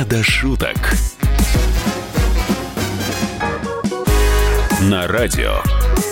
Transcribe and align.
«Не 0.00 0.06
до 0.06 0.22
шуток». 0.22 0.78
На 4.80 5.06
радио 5.06 5.56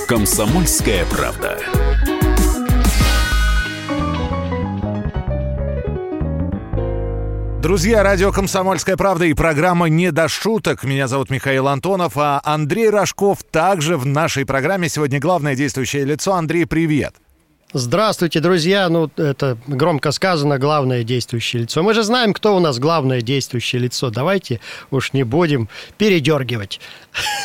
«Комсомольская 0.07 1.07
правда». 1.07 1.59
Друзья, 7.63 8.03
радио 8.03 8.31
«Комсомольская 8.31 8.99
правда» 8.99 9.25
и 9.25 9.33
программа 9.33 9.89
«Не 9.89 10.13
до 10.13 10.29
шуток». 10.29 10.85
Меня 10.85 11.09
зовут 11.09 11.31
Михаил 11.31 11.67
Антонов, 11.67 12.13
а 12.17 12.43
Андрей 12.45 12.91
Рожков 12.91 13.43
также 13.43 13.97
в 13.97 14.05
нашей 14.05 14.45
программе 14.45 14.91
сегодня 14.91 15.19
главное 15.19 15.57
действующее 15.57 16.05
лицо. 16.05 16.35
Андрей, 16.35 16.67
привет. 16.67 17.15
Здравствуйте, 17.75 18.41
друзья. 18.41 18.89
Ну, 18.89 19.11
это 19.17 19.59
громко 19.67 20.11
сказано, 20.11 20.59
главное 20.59 21.05
действующее 21.05 21.63
лицо. 21.63 21.83
Мы 21.83 21.93
же 21.93 22.03
знаем, 22.03 22.33
кто 22.33 22.57
у 22.57 22.61
нас 22.61 22.79
главное 22.79 23.21
действующее 23.21 23.83
лицо. 23.83 24.09
Давайте 24.09 24.61
уж 24.91 25.13
не 25.13 25.23
будем 25.23 25.69
передергивать. 25.99 26.81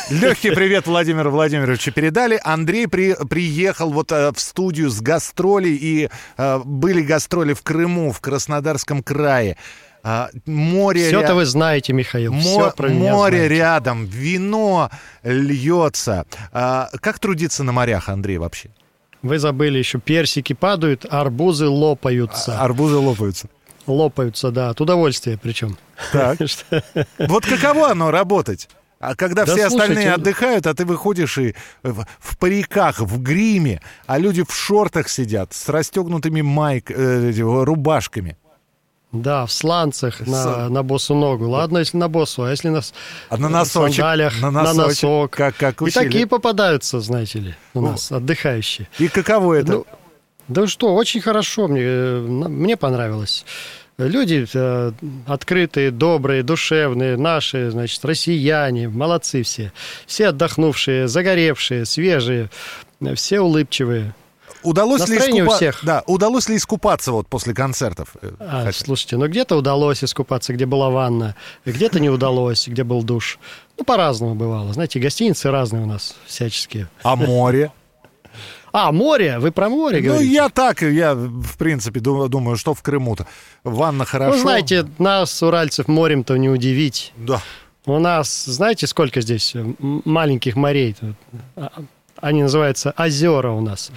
Легкий 0.08 0.50
привет 0.50 0.86
Владимиру 0.86 1.30
Владимировичу 1.30 1.92
передали. 1.92 2.40
Андрей 2.42 2.88
при, 2.88 3.14
приехал 3.28 3.92
вот 3.92 4.12
э, 4.12 4.32
в 4.32 4.40
студию 4.40 4.88
с 4.88 5.02
гастролей, 5.02 5.76
и 5.76 6.08
э, 6.38 6.58
были 6.64 7.02
гастроли 7.02 7.52
в 7.52 7.62
Крыму, 7.62 8.10
в 8.10 8.20
Краснодарском 8.22 9.02
крае. 9.02 9.58
А, 10.02 10.30
море 10.46 11.08
Все-то 11.08 11.28
ря... 11.28 11.34
вы 11.34 11.44
знаете, 11.44 11.92
Михаил. 11.92 12.32
Мо... 12.32 12.40
Все 12.40 12.70
про 12.70 12.88
меня 12.88 13.12
море 13.12 13.36
знаете. 13.36 13.54
рядом, 13.54 14.06
вино 14.06 14.90
льется. 15.22 16.24
А, 16.50 16.88
как 17.00 17.18
трудиться 17.18 17.62
на 17.62 17.72
морях, 17.72 18.08
Андрей, 18.08 18.38
вообще? 18.38 18.70
Вы 19.24 19.38
забыли 19.38 19.78
еще, 19.78 19.98
персики 19.98 20.52
падают, 20.52 21.06
арбузы 21.08 21.66
лопаются. 21.66 22.58
А, 22.60 22.64
арбузы 22.66 22.96
лопаются. 22.96 23.48
Лопаются, 23.86 24.50
да, 24.50 24.68
от 24.68 24.82
удовольствия 24.82 25.38
причем. 25.42 25.78
Так. 26.12 26.38
Вот 27.18 27.46
каково 27.46 27.90
оно 27.90 28.10
работать? 28.10 28.68
А 29.00 29.14
когда 29.14 29.46
Да 29.46 29.54
все 29.54 29.66
остальные 29.66 29.94
слушайте, 29.94 30.12
отдыхают, 30.12 30.66
а 30.66 30.74
ты 30.74 30.84
выходишь 30.84 31.38
и 31.38 31.54
в, 31.82 32.06
в 32.18 32.36
париках, 32.36 33.00
в 33.00 33.22
гриме, 33.22 33.80
а 34.06 34.18
люди 34.18 34.44
в 34.46 34.54
шортах 34.54 35.08
сидят 35.08 35.54
с 35.54 35.70
расстегнутыми 35.70 36.42
майк, 36.42 36.90
э, 36.90 37.32
рубашками. 37.40 38.36
Да, 39.14 39.46
в 39.46 39.52
сланцах 39.52 40.20
на, 40.26 40.68
на 40.68 40.82
босу 40.82 41.14
ногу. 41.14 41.48
Ладно, 41.48 41.78
если 41.78 41.96
на 41.96 42.08
босу, 42.08 42.42
а 42.42 42.50
если 42.50 42.68
на, 42.68 42.80
А 43.28 43.36
на 43.36 43.48
носочек? 43.48 43.94
сандалиях, 43.96 44.40
на, 44.42 44.50
на, 44.50 44.62
носочек, 44.64 44.88
носок. 45.04 45.30
Как, 45.30 45.56
как 45.56 45.80
И 45.80 45.84
учили. 45.84 46.04
такие 46.04 46.26
попадаются, 46.26 47.00
знаете 47.00 47.38
ли, 47.38 47.54
у 47.74 47.80
нас, 47.80 48.10
отдыхающие. 48.10 48.88
И 48.98 49.06
каково 49.08 49.54
это? 49.54 49.72
Ну, 49.72 49.86
да 50.48 50.66
что, 50.66 50.94
очень 50.94 51.20
хорошо, 51.20 51.68
мне, 51.68 51.80
э, 51.82 52.20
на- 52.28 52.48
мне 52.48 52.76
понравилось. 52.76 53.44
Люди 53.96 54.44
э, 54.52 54.92
открытые, 55.28 55.92
добрые, 55.92 56.42
душевные, 56.42 57.16
наши, 57.16 57.70
значит, 57.70 58.04
россияне, 58.04 58.88
молодцы 58.88 59.44
все. 59.44 59.72
Все 60.06 60.28
отдохнувшие, 60.28 61.06
загоревшие, 61.06 61.84
свежие, 61.86 62.50
э, 63.00 63.14
все 63.14 63.40
улыбчивые. 63.40 64.12
Удалось 64.62 65.06
ли 65.08 65.14
настроение 65.16 65.44
у 65.44 65.46
искупа- 65.48 65.56
всех. 65.56 65.80
Да, 65.84 66.02
удалось 66.06 66.48
ли 66.48 66.56
искупаться 66.56 67.12
вот 67.12 67.26
после 67.28 67.54
концертов? 67.54 68.16
Э, 68.22 68.30
А, 68.40 68.64
хотя- 68.66 68.72
слушайте, 68.84 69.16
ну 69.16 69.26
где-то 69.28 69.56
удалось 69.56 70.02
искупаться, 70.04 70.52
где 70.52 70.66
была 70.66 70.90
ванна, 70.90 71.34
где-то 71.64 72.00
не 72.00 72.10
удалось, 72.10 72.66
где 72.68 72.84
был 72.84 73.02
душ. 73.02 73.38
Ну, 73.78 73.84
по-разному 73.84 74.34
бывало. 74.34 74.72
Знаете, 74.72 75.00
гостиницы 75.00 75.50
разные 75.50 75.82
у 75.82 75.86
нас 75.86 76.14
всяческие. 76.26 76.88
А 77.02 77.16
море? 77.16 77.72
А, 78.72 78.90
море? 78.90 79.38
Вы 79.38 79.52
про 79.52 79.68
море 79.68 79.98
Ну, 80.00 80.04
говорите? 80.08 80.32
я 80.32 80.48
так, 80.48 80.82
я, 80.82 81.14
в 81.14 81.56
принципе, 81.58 82.00
ду- 82.00 82.26
думаю, 82.28 82.56
что 82.56 82.74
в 82.74 82.82
Крыму-то. 82.82 83.26
Ванна 83.62 84.04
хорошо. 84.04 84.36
Ну, 84.36 84.42
знаете, 84.42 84.86
нас, 84.98 85.40
уральцев, 85.44 85.86
морем-то 85.86 86.36
не 86.36 86.48
удивить. 86.48 87.12
Да. 87.16 87.40
У 87.86 87.98
нас, 88.00 88.44
знаете, 88.46 88.86
сколько 88.88 89.20
здесь 89.20 89.54
маленьких 89.78 90.56
морей? 90.56 90.96
А- 91.56 91.70
Они 92.20 92.42
называются 92.42 92.92
озера 92.96 93.50
у 93.50 93.60
нас. 93.60 93.90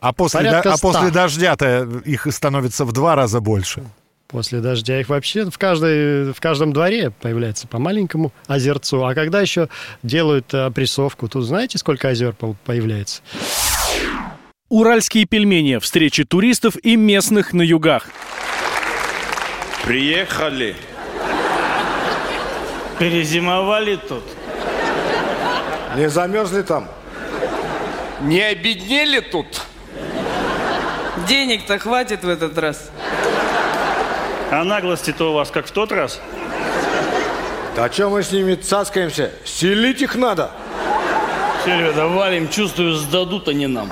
А 0.00 0.12
после, 0.12 0.42
да- 0.50 0.60
а 0.64 0.76
после 0.78 1.10
дождя-то 1.10 1.88
их 2.04 2.26
становится 2.30 2.84
в 2.84 2.92
два 2.92 3.14
раза 3.16 3.40
больше. 3.40 3.82
После 4.28 4.60
дождя 4.60 5.00
их 5.00 5.08
вообще 5.08 5.50
в, 5.50 5.56
каждой, 5.58 6.32
в 6.32 6.40
каждом 6.40 6.72
дворе 6.74 7.10
появляется 7.10 7.66
по 7.66 7.78
маленькому 7.78 8.30
озерцу. 8.46 9.04
А 9.06 9.14
когда 9.14 9.40
еще 9.40 9.68
делают 10.02 10.52
э, 10.52 10.66
опрессовку, 10.66 11.28
тут 11.28 11.44
знаете, 11.46 11.78
сколько 11.78 12.08
озер 12.08 12.34
по- 12.34 12.54
появляется? 12.66 13.22
Уральские 14.68 15.24
пельмени. 15.24 15.78
Встречи 15.78 16.24
туристов 16.24 16.74
и 16.82 16.94
местных 16.96 17.54
на 17.54 17.62
югах. 17.62 18.08
Приехали. 19.84 20.76
Перезимовали 22.98 23.96
тут. 23.96 24.24
Не 25.96 26.10
замерзли 26.10 26.62
там? 26.62 26.86
Не 28.20 28.40
обеднели 28.42 29.20
тут? 29.20 29.62
Денег-то 31.26 31.78
хватит 31.78 32.22
в 32.22 32.28
этот 32.28 32.56
раз. 32.58 32.90
А 34.50 34.64
наглости-то 34.64 35.30
у 35.30 35.34
вас 35.34 35.50
как 35.50 35.66
в 35.66 35.70
тот 35.70 35.92
раз? 35.92 36.20
Да 37.76 37.90
что 37.90 38.08
мы 38.08 38.22
с 38.22 38.32
ними 38.32 38.54
цаскаемся? 38.54 39.30
Селить 39.44 40.02
их 40.02 40.14
надо. 40.14 40.50
Серега, 41.64 42.06
валим, 42.08 42.48
чувствую, 42.48 42.94
сдадут 42.94 43.48
они 43.48 43.66
нам. 43.66 43.90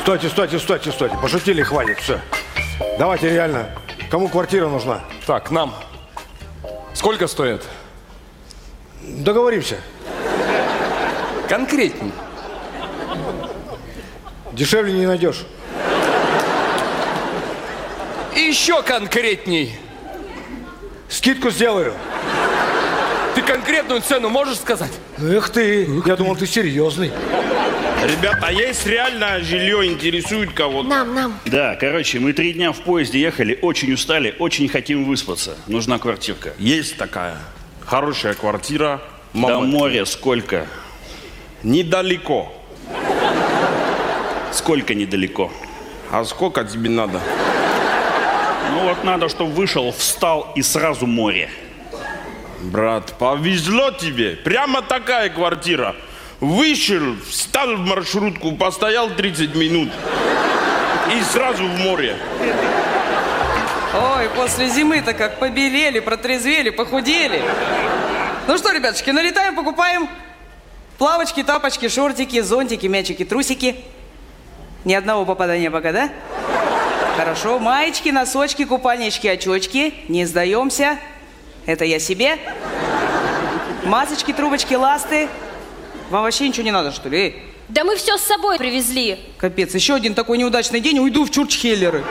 Стойте, 0.00 0.28
стойте, 0.28 0.58
стойте, 0.58 0.90
стойте. 0.90 1.16
Пошутили, 1.20 1.62
хватит, 1.62 1.98
все. 1.98 2.20
Давайте 2.98 3.30
реально. 3.30 3.68
Кому 4.10 4.28
квартира 4.28 4.68
нужна? 4.68 5.00
Так, 5.26 5.50
нам. 5.50 5.74
Сколько 6.94 7.26
стоит? 7.26 7.62
Договоримся. 9.02 9.76
Конкретней. 11.48 12.12
Дешевле 14.52 14.92
не 14.92 15.06
найдешь. 15.06 15.44
И 18.36 18.40
еще 18.40 18.82
конкретней. 18.82 19.74
Скидку 21.08 21.50
сделаю. 21.50 21.94
Ты 23.34 23.42
конкретную 23.42 24.00
цену 24.00 24.28
можешь 24.28 24.58
сказать? 24.58 24.92
Эх 25.18 25.50
ты, 25.50 25.88
я 26.06 26.16
думал, 26.16 26.36
ты 26.36 26.46
серьезный. 26.46 27.10
Ребята, 28.02 28.38
а 28.42 28.52
есть 28.52 28.84
реально 28.86 29.40
жилье, 29.40 29.86
интересует 29.86 30.52
кого-то? 30.52 30.88
Нам, 30.88 31.14
нам. 31.14 31.38
Да, 31.44 31.76
короче, 31.76 32.18
мы 32.18 32.32
три 32.32 32.52
дня 32.52 32.72
в 32.72 32.80
поезде 32.80 33.20
ехали, 33.20 33.58
очень 33.62 33.92
устали, 33.92 34.34
очень 34.38 34.68
хотим 34.68 35.04
выспаться. 35.04 35.56
Нужна 35.66 35.98
квартирка. 35.98 36.52
Есть 36.58 36.96
такая. 36.96 37.36
Хорошая 37.84 38.34
квартира. 38.34 39.00
До 39.32 39.38
Мама. 39.40 39.60
моря 39.66 40.04
сколько? 40.04 40.66
Недалеко. 41.62 42.52
Сколько 44.52 44.94
недалеко? 44.94 45.50
А 46.10 46.24
сколько 46.24 46.64
тебе 46.64 46.90
надо? 46.90 47.20
Вот 48.92 49.04
надо, 49.04 49.30
чтобы 49.30 49.52
вышел, 49.52 49.90
встал 49.90 50.52
и 50.54 50.60
сразу 50.60 51.06
море. 51.06 51.48
Брат, 52.60 53.14
повезло 53.18 53.90
тебе. 53.90 54.32
Прямо 54.32 54.82
такая 54.82 55.30
квартира. 55.30 55.96
Вышел, 56.40 57.16
встал 57.26 57.76
в 57.76 57.78
маршрутку, 57.78 58.52
постоял 58.52 59.08
30 59.08 59.54
минут. 59.54 59.88
И 61.16 61.22
сразу 61.22 61.64
в 61.64 61.78
море. 61.78 62.18
Ой, 63.94 64.28
после 64.36 64.68
зимы-то 64.68 65.14
как 65.14 65.38
побелели, 65.38 66.00
протрезвели, 66.00 66.68
похудели. 66.68 67.42
Ну 68.46 68.58
что, 68.58 68.72
ребятушки, 68.72 69.08
налетаем, 69.08 69.56
покупаем 69.56 70.06
плавочки, 70.98 71.42
тапочки, 71.42 71.88
шортики, 71.88 72.42
зонтики, 72.42 72.88
мячики, 72.88 73.24
трусики. 73.24 73.74
Ни 74.84 74.92
одного 74.92 75.24
попадания 75.24 75.70
пока, 75.70 75.92
да? 75.92 76.10
Хорошо, 77.16 77.58
маечки, 77.58 78.08
носочки, 78.08 78.64
купальнички, 78.64 79.26
очочки. 79.28 79.94
Не 80.08 80.24
сдаемся. 80.24 80.98
Это 81.66 81.84
я 81.84 81.98
себе. 81.98 82.38
Масочки, 83.84 84.32
трубочки, 84.32 84.74
ласты. 84.74 85.28
Вам 86.10 86.22
вообще 86.22 86.48
ничего 86.48 86.64
не 86.64 86.70
надо, 86.70 86.92
что 86.92 87.08
ли? 87.08 87.18
Эй, 87.18 87.42
Да 87.68 87.84
мы 87.84 87.96
все 87.96 88.16
с 88.18 88.22
собой 88.22 88.58
привезли. 88.58 89.18
капец, 89.38 89.74
еще 89.74 89.94
один 89.94 90.14
такой 90.14 90.38
неудачный 90.38 90.80
день, 90.80 90.98
уйду 90.98 91.24
в 91.24 91.30
чурчхеллеры. 91.30 92.04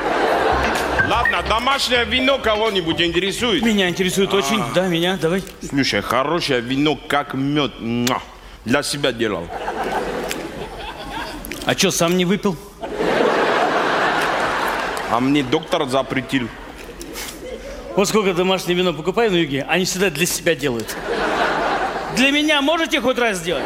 Ладно, 1.09 1.43
домашнее 1.47 2.05
вино 2.05 2.39
кого-нибудь 2.39 3.01
интересует? 3.01 3.63
Меня 3.63 3.89
интересует 3.89 4.33
очень. 4.33 4.63
Да, 4.73 4.87
меня, 4.87 5.17
давай. 5.21 5.43
Слушай, 5.67 6.01
хорошее 6.01 6.61
вино, 6.61 6.97
как 7.07 7.33
мед. 7.33 7.79
Муа. 7.79 8.21
Для 8.65 8.81
себя 8.83 9.11
делал. 9.11 9.47
А 11.65 11.73
что, 11.77 11.91
сам 11.91 12.15
не 12.17 12.25
выпил? 12.25 12.55
А 15.11 15.19
мне 15.19 15.43
доктор 15.43 15.85
запретил. 15.89 16.47
Вот 17.97 18.07
сколько 18.07 18.33
домашнее 18.33 18.77
вино 18.77 18.93
покупаю 18.93 19.29
на 19.29 19.35
юге, 19.35 19.65
они 19.67 19.83
всегда 19.83 20.09
для 20.09 20.25
себя 20.25 20.55
делают. 20.55 20.95
Для 22.15 22.31
меня 22.31 22.61
можете 22.61 23.01
хоть 23.01 23.17
раз 23.17 23.39
сделать? 23.39 23.65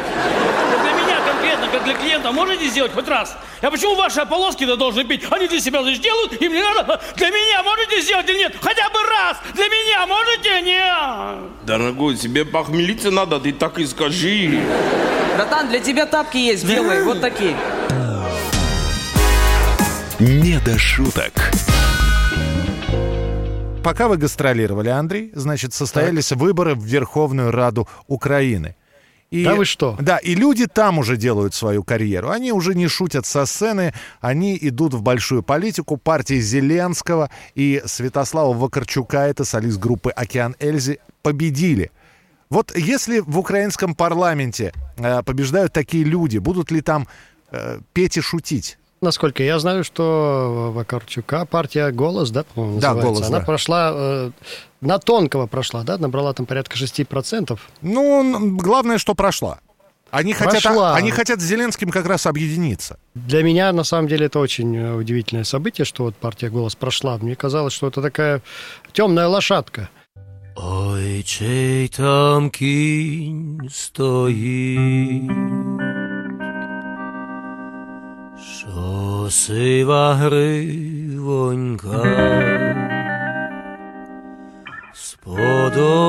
Для 0.82 0.92
меня 0.92 1.20
конкретно. 1.24 1.68
как 1.68 1.84
для 1.84 1.94
клиента, 1.94 2.32
можете 2.32 2.66
сделать 2.66 2.92
хоть 2.92 3.06
раз? 3.06 3.36
А 3.62 3.70
почему 3.70 3.94
ваши 3.94 4.20
ополоски-то 4.20 4.76
должны 4.76 5.04
пить? 5.04 5.22
Они 5.30 5.46
для 5.46 5.60
себя 5.60 5.82
значит 5.82 6.02
делают, 6.02 6.32
им 6.42 6.52
не 6.52 6.62
надо. 6.62 7.00
Для 7.14 7.30
меня 7.30 7.62
можете 7.62 8.00
сделать 8.00 8.28
или 8.28 8.38
нет? 8.38 8.56
Хотя 8.60 8.90
бы 8.90 8.98
раз! 9.08 9.36
Для 9.54 9.68
меня 9.68 10.06
можете? 10.08 10.62
Нет! 10.62 11.52
Дорогой, 11.64 12.16
тебе 12.16 12.44
похмелиться 12.44 13.12
надо, 13.12 13.38
ты 13.38 13.52
так 13.52 13.78
и 13.78 13.86
скажи. 13.86 14.60
Братан, 15.36 15.68
для 15.68 15.78
тебя 15.78 16.06
тапки 16.06 16.38
есть 16.38 16.64
белые, 16.64 17.04
вот 17.04 17.20
такие. 17.20 17.56
Не 20.18 20.58
до 20.60 20.78
шуток. 20.78 21.32
Пока 23.84 24.08
вы 24.08 24.16
гастролировали, 24.16 24.88
Андрей, 24.88 25.30
значит, 25.34 25.74
состоялись 25.74 26.32
выборы 26.32 26.74
в 26.74 26.82
Верховную 26.82 27.50
Раду 27.50 27.86
Украины. 28.06 28.76
И, 29.30 29.44
Да 29.44 29.56
вы 29.56 29.66
что? 29.66 29.94
Да, 30.00 30.16
и 30.16 30.34
люди 30.34 30.66
там 30.66 30.98
уже 30.98 31.18
делают 31.18 31.52
свою 31.52 31.84
карьеру. 31.84 32.30
Они 32.30 32.50
уже 32.50 32.74
не 32.74 32.88
шутят 32.88 33.26
со 33.26 33.44
сцены, 33.44 33.92
они 34.22 34.56
идут 34.58 34.94
в 34.94 35.02
большую 35.02 35.42
политику. 35.42 35.98
Партии 35.98 36.40
Зеленского 36.40 37.28
и 37.54 37.82
Святослава 37.84 38.54
Вакарчука, 38.54 39.26
это 39.26 39.44
солист 39.44 39.78
группы 39.78 40.10
«Океан 40.10 40.56
Эльзи», 40.58 40.98
победили. 41.20 41.90
Вот 42.48 42.74
если 42.74 43.18
в 43.18 43.38
украинском 43.38 43.94
парламенте 43.94 44.72
э, 44.96 45.22
побеждают 45.22 45.74
такие 45.74 46.04
люди, 46.04 46.38
будут 46.38 46.70
ли 46.70 46.80
там 46.80 47.06
э, 47.50 47.80
петь 47.92 48.16
и 48.16 48.22
шутить? 48.22 48.78
Насколько 49.02 49.42
я 49.42 49.58
знаю, 49.58 49.84
что 49.84 50.72
Вакарчука 50.74 51.44
партия 51.44 51.90
«Голос», 51.90 52.30
да, 52.30 52.44
по-моему, 52.44 52.80
Да, 52.80 52.94
называется, 52.94 53.12
«Голос», 53.12 53.28
она 53.28 53.38
да. 53.40 53.44
прошла, 53.44 53.90
э, 53.94 54.30
на 54.80 54.98
тонкого 54.98 55.46
прошла, 55.46 55.82
да, 55.82 55.98
набрала 55.98 56.32
там 56.32 56.46
порядка 56.46 56.78
6%. 56.78 57.58
Ну, 57.82 58.56
главное, 58.56 58.98
что 58.98 59.14
прошла. 59.14 59.58
Они 60.10 60.32
хотят, 60.32 60.62
Прошла. 60.62 60.94
они 60.94 61.10
хотят 61.10 61.40
с 61.40 61.44
Зеленским 61.44 61.90
как 61.90 62.06
раз 62.06 62.26
объединиться. 62.26 62.96
Для 63.14 63.42
меня, 63.42 63.72
на 63.72 63.84
самом 63.84 64.08
деле, 64.08 64.26
это 64.26 64.38
очень 64.38 64.74
э, 64.76 64.94
удивительное 64.94 65.44
событие, 65.44 65.84
что 65.84 66.04
вот 66.04 66.14
партия 66.16 66.48
«Голос» 66.48 66.74
прошла. 66.74 67.18
Мне 67.18 67.34
казалось, 67.36 67.72
что 67.74 67.88
это 67.88 68.00
такая 68.00 68.40
темная 68.92 69.26
лошадка. 69.28 69.88
Ой, 70.56 71.22
чей 71.22 71.88
там 71.88 72.50
кінь 72.50 73.68
стоїть, 73.72 75.30
що 78.54 79.28
сива 79.30 80.14
гривонька 80.14 82.02
сподобалась 84.92 86.08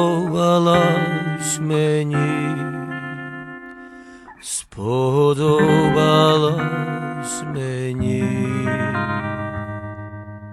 мені, 1.59 2.55
сподобалась 4.41 5.63
мені. 7.53 8.23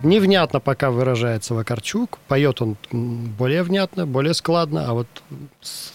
Невнятно 0.03 0.61
пока 0.61 0.91
выражается 0.91 1.55
Вакарчук. 1.55 2.19
Поет 2.29 2.61
он 2.63 2.77
более 3.39 3.63
внятно, 3.63 4.07
более 4.07 4.35
складно, 4.35 4.85
а 4.87 4.93
вот 4.93 5.07
с, 5.63 5.93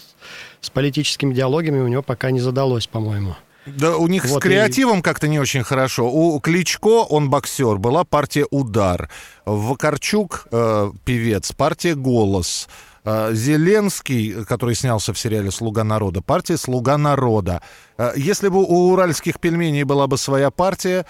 с 0.60 0.70
политическими 0.70 1.34
диалогами 1.34 1.80
у 1.80 1.88
него 1.88 2.02
пока 2.02 2.30
не 2.32 2.40
задалось, 2.40 2.86
по-моему. 2.86 3.36
Да, 3.78 3.96
у 3.96 4.06
них 4.08 4.24
с 4.26 4.30
Вот 4.30 4.38
и- 4.44 4.48
креативом 4.48 5.02
как-то 5.02 5.28
не 5.28 5.38
очень 5.38 5.62
хорошо. 5.62 6.10
У 6.10 6.38
Кличко, 6.40 7.04
он 7.04 7.30
боксер, 7.30 7.76
была 7.78 8.04
партия 8.04 8.46
«Удар». 8.50 9.10
Вакарчук, 9.44 10.46
э, 10.50 10.90
певец, 11.04 11.52
партия 11.52 11.94
«Голос». 11.94 12.68
Э, 13.04 13.30
Зеленский, 13.32 14.44
который 14.44 14.74
снялся 14.74 15.12
в 15.14 15.18
сериале 15.18 15.50
«Слуга 15.50 15.84
народа», 15.84 16.20
партия 16.20 16.56
«Слуга 16.58 16.98
народа». 16.98 17.62
Э, 17.98 18.12
Если 18.16 18.48
бы 18.48 18.58
у 18.62 18.90
уральских 18.92 19.40
пельменей 19.40 19.84
была 19.84 20.06
бы 20.06 20.18
своя 20.18 20.50
партия, 20.50 21.06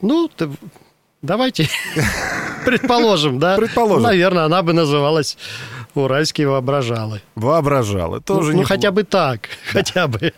Ну, 0.00 0.28
т- 0.28 0.50
давайте 1.22 1.68
предположим, 2.64 3.38
да? 3.38 3.56
Предположим. 3.56 4.02
Наверное, 4.02 4.44
она 4.44 4.62
бы 4.62 4.72
называлась 4.72 5.36
«Уральские 5.94 6.48
воображалы». 6.48 7.20
воображала. 7.34 8.20
Тоже 8.20 8.52
ну, 8.52 8.58
не... 8.58 8.64
хотя 8.64 8.90
бы 8.90 9.04
так, 9.04 9.48
хотя 9.70 10.08
бы. 10.08 10.32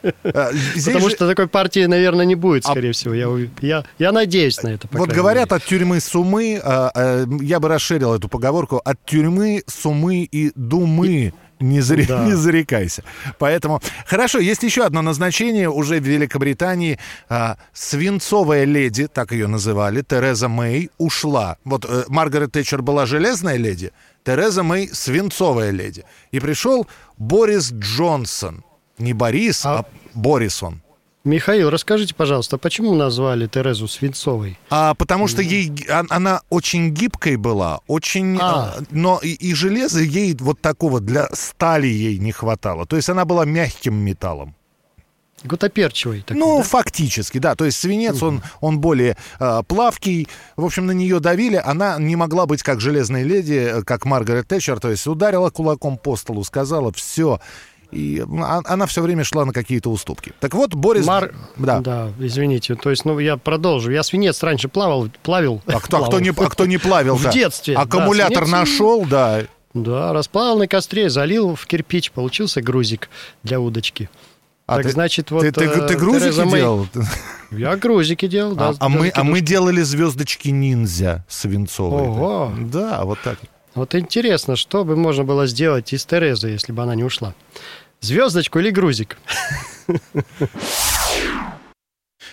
Здесь 0.52 0.84
Потому 0.86 1.08
же- 1.08 1.16
что 1.16 1.28
такой 1.28 1.48
партии, 1.48 1.86
наверное, 1.86 2.24
не 2.24 2.34
будет, 2.34 2.64
А- 2.66 2.70
скорее 2.70 2.92
всего. 2.92 3.14
Я, 3.14 3.28
я, 3.60 3.84
я 3.98 4.12
надеюсь 4.12 4.62
на 4.62 4.68
это. 4.68 4.88
Вот 4.92 5.10
говорят 5.10 5.52
от 5.52 5.64
тюрьмы 5.64 6.00
Сумы, 6.00 6.60
э, 6.62 6.90
э, 6.94 7.26
я 7.42 7.60
бы 7.60 7.68
расширил 7.68 8.14
эту 8.14 8.28
поговорку, 8.28 8.80
от 8.84 9.04
тюрьмы 9.04 9.62
Сумы 9.66 10.24
и 10.24 10.52
Думы. 10.54 11.32
Не, 11.60 11.80
заре- 11.80 12.06
Да. 12.06 12.24
не 12.24 12.32
зарекайся. 12.32 13.04
Поэтому, 13.38 13.80
хорошо, 14.06 14.38
есть 14.38 14.62
еще 14.64 14.84
одно 14.84 15.02
назначение 15.02 15.70
уже 15.70 16.00
в 16.00 16.04
Великобритании. 16.04 16.98
А, 17.28 17.56
свинцовая 17.72 18.64
леди, 18.64 19.06
так 19.06 19.32
ее 19.32 19.46
называли, 19.46 20.02
Тереза 20.02 20.48
Мэй, 20.48 20.90
ушла. 20.98 21.56
Вот 21.64 21.86
э, 21.88 22.04
Маргарет 22.08 22.52
Тэтчер 22.52 22.82
была 22.82 23.06
железная 23.06 23.56
леди, 23.56 23.92
Тереза 24.24 24.62
Мэй 24.62 24.88
свинцовая 24.92 25.70
леди. 25.70 26.04
И 26.32 26.40
пришел 26.40 26.86
Борис 27.18 27.72
Джонсон. 27.72 28.64
Не 28.98 29.12
Борис, 29.12 29.64
а, 29.66 29.80
А- 29.80 29.84
Борис 30.14 30.62
он. 30.62 30.80
Михаил, 31.24 31.70
расскажите, 31.70 32.14
пожалуйста, 32.14 32.58
почему 32.58 32.94
назвали 32.94 33.46
Терезу 33.46 33.88
Свинцовой? 33.88 34.58
А, 34.68 34.92
потому 34.94 35.26
что 35.26 35.40
ей 35.40 35.72
а- 35.88 36.04
она 36.10 36.42
очень 36.50 36.90
гибкой 36.90 37.36
была, 37.36 37.80
очень, 37.86 38.36
А. 38.38 38.74
а, 38.78 38.82
но 38.90 39.20
и, 39.22 39.30
и 39.30 39.54
железа 39.54 40.00
ей 40.02 40.36
вот 40.38 40.60
такого 40.60 41.00
для 41.00 41.28
стали 41.32 41.86
ей 41.86 42.18
не 42.18 42.30
хватало. 42.32 42.84
То 42.86 42.96
есть 42.96 43.08
она 43.08 43.24
была 43.24 43.46
мягким 43.46 43.94
металлом. 43.94 44.54
Гутоперчивой. 45.44 46.22
такой, 46.22 46.40
ну, 46.40 46.58
да? 46.58 46.62
фактически, 46.64 47.38
да. 47.38 47.54
То 47.54 47.64
есть 47.64 47.78
свинец, 47.78 48.22
он, 48.22 48.42
он 48.60 48.78
более 48.80 49.16
а, 49.38 49.62
плавкий. 49.62 50.26
В 50.56 50.64
общем, 50.64 50.86
на 50.86 50.92
нее 50.92 51.20
давили. 51.20 51.60
Она 51.62 51.98
не 51.98 52.16
могла 52.16 52.46
быть 52.46 52.62
как 52.62 52.80
железная 52.80 53.22
леди, 53.22 53.78
э, 53.78 53.82
как 53.82 54.04
Маргарет 54.06 54.48
Тэтчер. 54.48 54.80
То 54.80 54.90
есть 54.90 55.06
ударила 55.06 55.50
кулаком 55.50 55.98
по 55.98 56.16
столу, 56.16 56.44
сказала 56.44 56.92
все. 56.92 57.40
И 57.92 58.24
а- 58.42 58.62
она 58.64 58.86
все 58.86 59.02
время 59.02 59.22
шла 59.22 59.44
на 59.44 59.52
какие-то 59.52 59.90
уступки. 59.90 60.32
Так 60.40 60.54
вот, 60.54 60.74
Борис... 60.74 61.06
Мар- 61.06 61.34
Да. 61.56 61.80
Да, 61.80 62.12
извините. 62.18 62.74
То 62.74 62.90
есть, 62.90 63.04
ну, 63.04 63.18
я 63.18 63.36
продолжу. 63.36 63.90
Я 63.90 64.02
свинец 64.02 64.42
раньше 64.42 64.68
плавал, 64.68 65.08
плавил. 65.22 65.62
А 65.66 65.72
кто, 65.72 65.76
а 65.76 65.80
кто 65.80 65.96
плавал. 65.98 66.20
не, 66.20 66.30
а 66.30 66.48
кто 66.48 66.66
не 66.66 66.78
плавил 66.78 67.16
В 67.16 67.30
детстве. 67.30 67.76
Аккумулятор 67.76 68.48
нашел, 68.48 69.04
да. 69.04 69.42
Да, 69.74 70.12
расплавил 70.12 70.56
на 70.58 70.68
костре, 70.68 71.10
залил 71.10 71.56
в 71.56 71.66
кирпич, 71.66 72.12
получился 72.12 72.62
грузик 72.62 73.10
для 73.42 73.60
удочки. 73.60 74.08
А 74.66 74.76
так 74.76 74.86
ты- 74.86 74.92
значит, 74.92 75.30
вот... 75.30 75.42
ты, 75.42 75.52
ты, 75.52 75.64
э, 75.64 75.86
ты 75.86 75.94
грузики 75.96 76.22
Тереза 76.22 76.44
Мэй- 76.44 76.60
делал? 76.60 76.86
Я 77.50 77.76
грузики 77.76 78.26
делал, 78.26 78.54
да. 78.54 78.70
а, 78.70 78.74
а 78.78 78.88
мы, 78.88 79.12
а 79.14 79.22
мы 79.22 79.40
делали 79.40 79.82
звездочки 79.82 80.48
ниндзя 80.48 81.24
свинцовые. 81.28 82.08
Ого. 82.08 82.52
Да, 82.58 83.04
вот 83.04 83.18
так. 83.22 83.38
Вот 83.74 83.94
интересно, 83.94 84.56
что 84.56 84.84
бы 84.84 84.96
можно 84.96 85.24
было 85.24 85.46
сделать 85.46 85.92
из 85.92 86.06
Терезы, 86.06 86.48
если 86.48 86.72
бы 86.72 86.82
она 86.82 86.94
не 86.94 87.04
ушла? 87.04 87.34
Звездочку 88.00 88.58
или 88.58 88.70
грузик? 88.70 89.18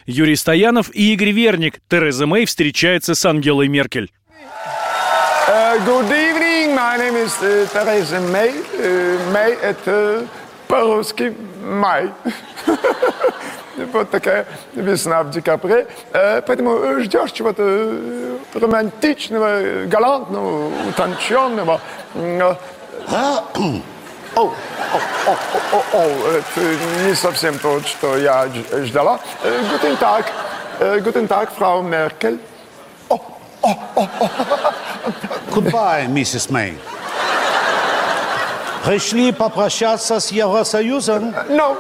Юрий 0.06 0.36
Стоянов 0.36 0.90
и 0.94 1.14
Игорь 1.14 1.32
Верник. 1.32 1.80
Тереза 1.90 2.26
Мэй 2.28 2.46
встречается 2.46 3.14
с 3.14 3.26
Ангелой 3.26 3.68
Меркель. 3.68 4.12
Uh, 5.48 5.78
good 5.86 6.10
evening, 6.10 6.74
my 6.76 6.98
name 6.98 7.16
is 7.16 7.34
uh, 7.42 7.68
Theresa 7.74 8.22
May. 8.32 8.54
Uh, 8.80 9.20
May 9.34 9.60
это 9.62 10.26
по-русски 10.68 11.34
май. 11.62 12.12
Вот 13.94 14.12
такая 14.12 14.46
весна 14.74 15.24
в 15.24 15.32
декабре. 15.32 15.88
Э, 16.12 16.42
Поэтому 16.42 16.76
э, 16.76 17.00
ждешь 17.04 17.32
чего-то 17.32 17.64
э, 17.64 18.38
романтичного, 18.54 19.86
галантного, 19.86 20.72
утонченного. 20.90 21.80
Э, 22.14 22.56
О, 23.10 23.46
о, 24.36 24.52
о, 25.28 25.38
о, 25.72 25.84
о, 25.94 26.04
это 26.32 26.62
не 27.08 27.16
совсем 27.16 27.58
то, 27.60 27.82
что 27.82 28.18
я 28.18 28.48
ждала. 28.84 29.20
Э, 29.44 29.62
Guten 29.72 29.98
Tag, 29.98 30.26
Э, 30.82 31.00
guten 31.00 31.28
Tag, 31.28 31.50
Frau 31.56 31.84
Merkel. 31.84 32.40
Goodbye, 35.52 36.08
миссис 36.08 36.50
Мэй. 36.50 36.76
Пришли 38.86 39.32
попрощаться 39.32 40.20
с 40.20 40.32
Евросоюзом? 40.32 41.34
No, 41.50 41.78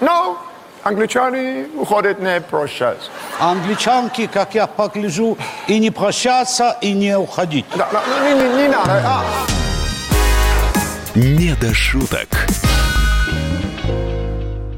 no. 0.00 0.36
Англичане 0.82 1.66
уходят 1.76 2.20
не 2.20 2.40
прощаться. 2.40 3.10
Англичанки, 3.38 4.26
как 4.26 4.54
я 4.54 4.66
погляжу, 4.66 5.36
и 5.68 5.78
не 5.78 5.90
прощаться, 5.90 6.76
и 6.80 6.92
не 6.92 7.16
уходить. 7.18 7.66
Да, 7.76 7.88
да, 7.92 8.02
не, 8.28 8.34
не- 8.34 8.62
не 8.62 8.68
надо. 8.68 9.02
А, 9.04 9.24
Не 11.14 11.54
до 11.60 11.74
шуток. 11.74 12.28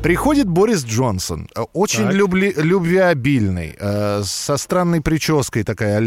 Приходит 0.03 0.49
Борис 0.49 0.85
Джонсон, 0.85 1.49
э, 1.55 1.61
очень 1.75 2.07
Так. 2.07 2.15
любли- 2.15 2.53
любвеобильный, 2.57 3.77
э, 3.79 4.23
со 4.25 4.57
странной 4.57 5.01
прической 5.01 5.63
такая 5.63 6.01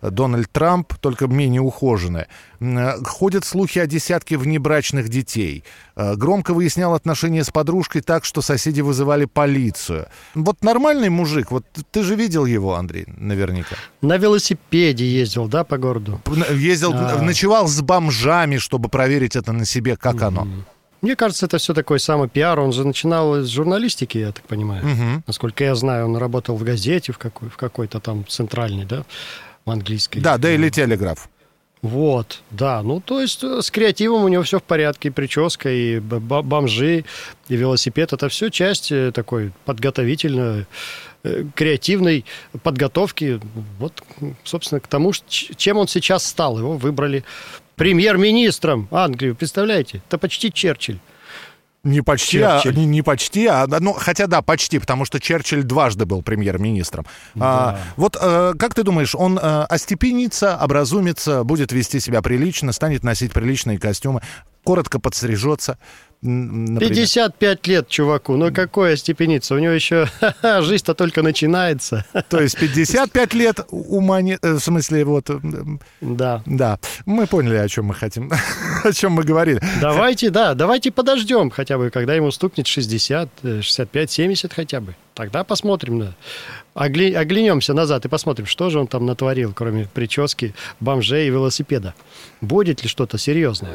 а 0.00 0.10
Дональд 0.10 0.48
Трамп, 0.52 0.94
только 1.00 1.26
менее 1.26 1.60
ухоженная. 1.60 2.28
Э, 2.60 2.92
Ходят 3.04 3.44
слухи 3.44 3.80
о 3.80 3.86
десятке 3.86 4.36
внебрачных 4.36 5.08
детей. 5.08 5.64
Э, 5.96 6.14
Громко 6.14 6.54
выяснял 6.54 6.94
отношения 6.94 7.42
с 7.42 7.50
подружкой 7.50 8.02
так, 8.02 8.24
что 8.24 8.42
соседи 8.42 8.80
вызывали 8.80 9.24
полицию. 9.24 10.06
Вот 10.36 10.62
нормальный 10.62 11.08
мужик, 11.08 11.50
вот 11.50 11.64
ты 11.90 12.02
же 12.04 12.14
видел 12.14 12.46
его, 12.46 12.74
Андрей, 12.76 13.06
наверняка. 13.08 13.74
На 14.02 14.18
велосипеде 14.18 15.04
ездил, 15.04 15.48
да, 15.48 15.64
по 15.64 15.78
городу? 15.78 16.20
Ездил, 16.54 16.92
А. 16.94 17.20
ночевал 17.20 17.66
с 17.66 17.80
бомжами, 17.82 18.58
чтобы 18.58 18.88
проверить 18.88 19.34
это 19.34 19.52
на 19.52 19.64
себе, 19.64 19.96
как 19.96 20.22
оно. 20.22 20.46
Мне 21.02 21.16
кажется, 21.16 21.46
это 21.46 21.58
все 21.58 21.74
такой 21.74 21.98
самый 21.98 22.28
пиар. 22.28 22.60
Он 22.60 22.72
же 22.72 22.86
начинал 22.86 23.40
из 23.40 23.48
журналистики, 23.48 24.18
я 24.18 24.32
так 24.32 24.44
понимаю. 24.44 24.84
Мгм. 24.86 25.24
Насколько 25.26 25.64
я 25.64 25.74
знаю, 25.74 26.06
он 26.06 26.16
работал 26.16 26.56
в 26.56 26.62
газете 26.62 27.12
в, 27.12 27.18
какой, 27.18 27.48
в 27.48 27.56
какой-то 27.56 27.98
там 27.98 28.24
центральной, 28.26 28.84
да, 28.84 29.04
в 29.64 29.70
английской. 29.70 30.20
Да, 30.20 30.36
Daily 30.36 30.70
Telegraph. 30.70 31.18
Вот, 31.82 32.42
да. 32.50 32.80
Ну, 32.82 33.00
то 33.00 33.20
есть 33.20 33.42
э, 33.42 33.60
с 33.60 33.70
креативом 33.72 34.22
у 34.22 34.28
него 34.28 34.44
все 34.44 34.60
в 34.60 34.62
порядке. 34.62 35.08
И 35.08 35.10
прическа, 35.10 35.68
и 35.68 35.98
бомжи, 35.98 37.04
и 37.48 37.56
велосипед. 37.56 38.12
Это 38.12 38.28
все 38.28 38.50
часть 38.50 38.92
э, 38.92 39.10
такой 39.10 39.52
подготовительной, 39.64 40.66
э, 41.24 41.44
креативной 41.56 42.24
подготовки. 42.62 43.40
Вот, 43.80 44.00
собственно, 44.44 44.80
к 44.80 44.86
тому, 44.86 45.12
чем 45.28 45.76
он 45.76 45.88
сейчас 45.88 46.24
стал. 46.24 46.56
Его 46.56 46.76
выбрали 46.76 47.24
премьер-министром 47.82 48.86
Англии. 48.92 49.32
Представляете? 49.32 50.02
Это 50.06 50.16
почти 50.16 50.52
Черчилль. 50.52 51.00
Не 51.82 52.00
почти, 52.00 52.40
а, 52.40 52.62
не, 52.64 52.86
не 52.86 53.02
почти, 53.02 53.48
а 53.48 53.66
ну, 53.66 53.92
хотя 53.92 54.28
да, 54.28 54.40
почти, 54.40 54.78
потому 54.78 55.04
что 55.04 55.18
Черчилль 55.18 55.64
дважды 55.64 56.06
был 56.06 56.22
премьер-министром. 56.22 57.06
А, 57.40 57.80
вот 57.96 58.16
э, 58.20 58.52
как 58.56 58.74
ты 58.74 58.84
думаешь, 58.84 59.16
он 59.16 59.36
э, 59.36 59.64
остепенится, 59.64 60.56
образумится, 60.62 61.42
будет 61.42 61.72
вести 61.72 61.98
себя 61.98 62.22
прилично, 62.22 62.70
станет 62.70 63.02
носить 63.02 63.32
приличные 63.32 63.80
костюмы, 63.80 64.22
коротко 64.62 65.00
подстрижется? 65.00 65.76
Например? 66.22 66.80
55 66.90 67.66
лет 67.66 67.88
чуваку. 67.88 68.36
Ну, 68.36 68.52
какое 68.52 68.96
степеница? 68.96 69.54
У 69.54 69.58
него 69.58 69.72
еще 69.72 70.06
жизнь-то 70.42 70.94
только 70.94 71.22
начинается. 71.22 72.04
То 72.28 72.40
есть 72.40 72.58
55 72.58 73.34
лет 73.34 73.60
ума 73.70 74.22
не... 74.22 74.38
э, 74.40 74.52
В 74.54 74.60
смысле, 74.60 75.04
вот... 75.04 75.30
э, 75.30 75.40
Да. 76.00 76.42
Да, 76.46 76.78
мы 77.06 77.26
поняли, 77.26 77.56
о 77.56 77.68
чем 77.68 77.86
мы 77.86 77.94
хотим, 77.94 78.30
о 78.84 78.92
чем 78.92 79.12
мы 79.12 79.24
говорили. 79.24 79.60
Давайте, 79.80 80.30
да, 80.30 80.54
давайте 80.54 80.90
подождем 80.90 81.50
хотя 81.50 81.76
бы, 81.78 81.90
когда 81.90 82.14
ему 82.14 82.30
стукнет 82.30 82.66
60, 82.66 83.28
э, 83.42 83.60
65, 83.62 84.10
70 84.10 84.52
хотя 84.52 84.80
бы. 84.80 84.94
Тогда 85.14 85.44
посмотрим, 85.44 86.00
да. 86.00 86.14
Огли- 86.74 87.14
оглянемся 87.14 87.74
назад 87.74 88.06
и 88.06 88.08
посмотрим, 88.08 88.46
что 88.46 88.70
же 88.70 88.80
он 88.80 88.86
там 88.86 89.04
натворил, 89.04 89.52
кроме 89.54 89.86
прически, 89.92 90.54
бомжей 90.80 91.26
и 91.26 91.30
велосипеда. 91.30 91.92
Будет 92.40 92.82
ли 92.82 92.88
что-то 92.88 93.18
серьезное? 93.18 93.74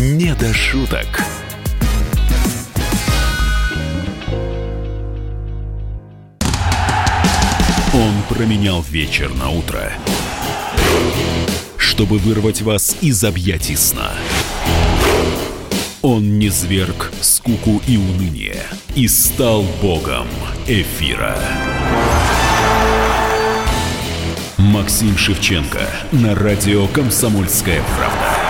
«Не 0.00 0.34
до 0.34 0.54
шуток». 0.54 1.22
Он 7.92 8.22
променял 8.30 8.80
вечер 8.80 9.28
на 9.34 9.50
утро, 9.50 9.92
чтобы 11.76 12.16
вырвать 12.16 12.62
вас 12.62 12.96
из 13.02 13.22
объятий 13.24 13.76
сна. 13.76 14.12
Он 16.00 16.38
не 16.38 16.48
зверг 16.48 17.12
скуку 17.20 17.82
и 17.86 17.98
уныние 17.98 18.62
и 18.94 19.06
стал 19.06 19.64
богом 19.82 20.28
эфира. 20.66 21.38
Максим 24.56 25.18
Шевченко 25.18 25.86
на 26.12 26.34
радио 26.34 26.86
«Комсомольская 26.86 27.82
правда». 27.98 28.49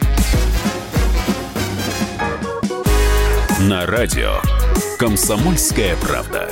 На 3.69 3.85
радио 3.85 4.39
«Комсомольская 4.97 5.95
правда». 5.97 6.49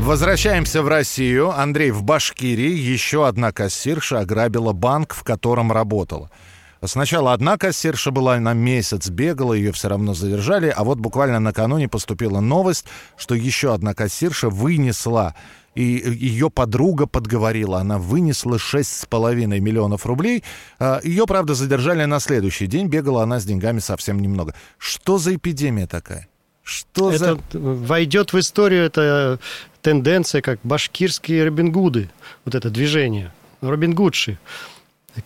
Возвращаемся 0.00 0.80
в 0.80 0.88
Россию. 0.88 1.50
Андрей, 1.50 1.90
в 1.90 2.02
Башкирии 2.02 2.72
еще 2.72 3.28
одна 3.28 3.52
кассирша 3.52 4.20
ограбила 4.20 4.72
банк, 4.72 5.12
в 5.12 5.22
котором 5.22 5.70
работала. 5.70 6.30
Сначала 6.82 7.34
одна 7.34 7.58
кассирша 7.58 8.10
была 8.10 8.40
на 8.40 8.54
месяц, 8.54 9.10
бегала, 9.10 9.52
ее 9.52 9.72
все 9.72 9.88
равно 9.88 10.14
задержали, 10.14 10.72
а 10.74 10.82
вот 10.82 10.98
буквально 10.98 11.40
накануне 11.40 11.88
поступила 11.88 12.40
новость, 12.40 12.86
что 13.18 13.34
еще 13.34 13.74
одна 13.74 13.92
кассирша 13.92 14.48
вынесла, 14.48 15.34
и 15.76 15.82
ее 15.82 16.50
подруга 16.50 17.06
подговорила, 17.06 17.78
она 17.78 17.98
вынесла 17.98 18.56
6,5 18.56 19.46
миллионов 19.60 20.06
рублей. 20.06 20.42
А, 20.78 21.00
Ее, 21.04 21.26
правда, 21.26 21.54
задержали 21.54 22.04
на 22.06 22.18
следующий 22.18 22.66
день, 22.66 22.88
бегала 22.88 23.22
она 23.22 23.38
с 23.38 23.44
деньгами 23.44 23.78
совсем 23.80 24.18
немного. 24.18 24.54
Что 24.78 25.18
за 25.18 25.36
эпидемия 25.36 25.86
такая? 25.86 26.28
Что 26.62 27.12
за... 27.16 27.32
Это 27.32 27.58
войдет 27.58 28.32
в 28.32 28.38
историю 28.38 28.84
эта 28.84 29.38
тенденция, 29.82 30.40
как 30.40 30.58
башкирские 30.64 31.44
Робингуды, 31.44 32.10
вот 32.44 32.54
это 32.54 32.70
движение, 32.70 33.32
Робингудши. 33.60 34.38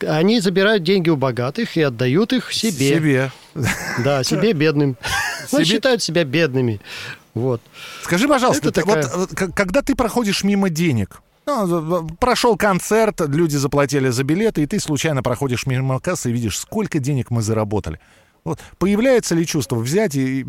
Они 0.07 0.41
забирают 0.41 0.83
деньги 0.83 1.11
у 1.11 1.17
богатых 1.17 1.77
и 1.77 1.83
отдают 1.83 2.33
их 2.33 2.53
себе. 2.53 2.95
Себе. 2.95 3.33
Да, 4.05 4.23
себе 4.23 4.53
бедным. 4.53 4.97
Ну, 5.53 5.59
Себе- 5.59 5.65
считают 5.65 6.03
себя 6.03 6.25
бедными. 6.25 6.81
Вот. 7.35 7.61
Скажи, 8.03 8.27
пожалуйста, 8.29 8.69
Это 8.69 8.81
такая- 8.83 9.09
вот 9.17 9.31
к- 9.31 9.53
когда 9.53 9.83
ты 9.83 9.95
проходишь 9.95 10.43
мимо 10.45 10.69
денег, 10.71 11.23
ну, 11.47 12.09
прошел 12.21 12.57
концерт, 12.57 13.21
люди 13.21 13.57
заплатили 13.57 14.09
за 14.11 14.25
билеты, 14.25 14.63
и 14.63 14.67
ты 14.67 14.79
случайно 14.81 15.23
проходишь 15.23 15.67
мимо 15.67 15.99
кассы 16.01 16.31
и 16.31 16.33
видишь, 16.33 16.59
сколько 16.59 16.99
денег 16.99 17.31
мы 17.31 17.43
заработали. 17.43 17.99
Вот, 18.45 18.59
появляется 18.79 19.35
ли 19.35 19.47
чувство 19.47 19.77
взять 19.77 20.15
и... 20.15 20.47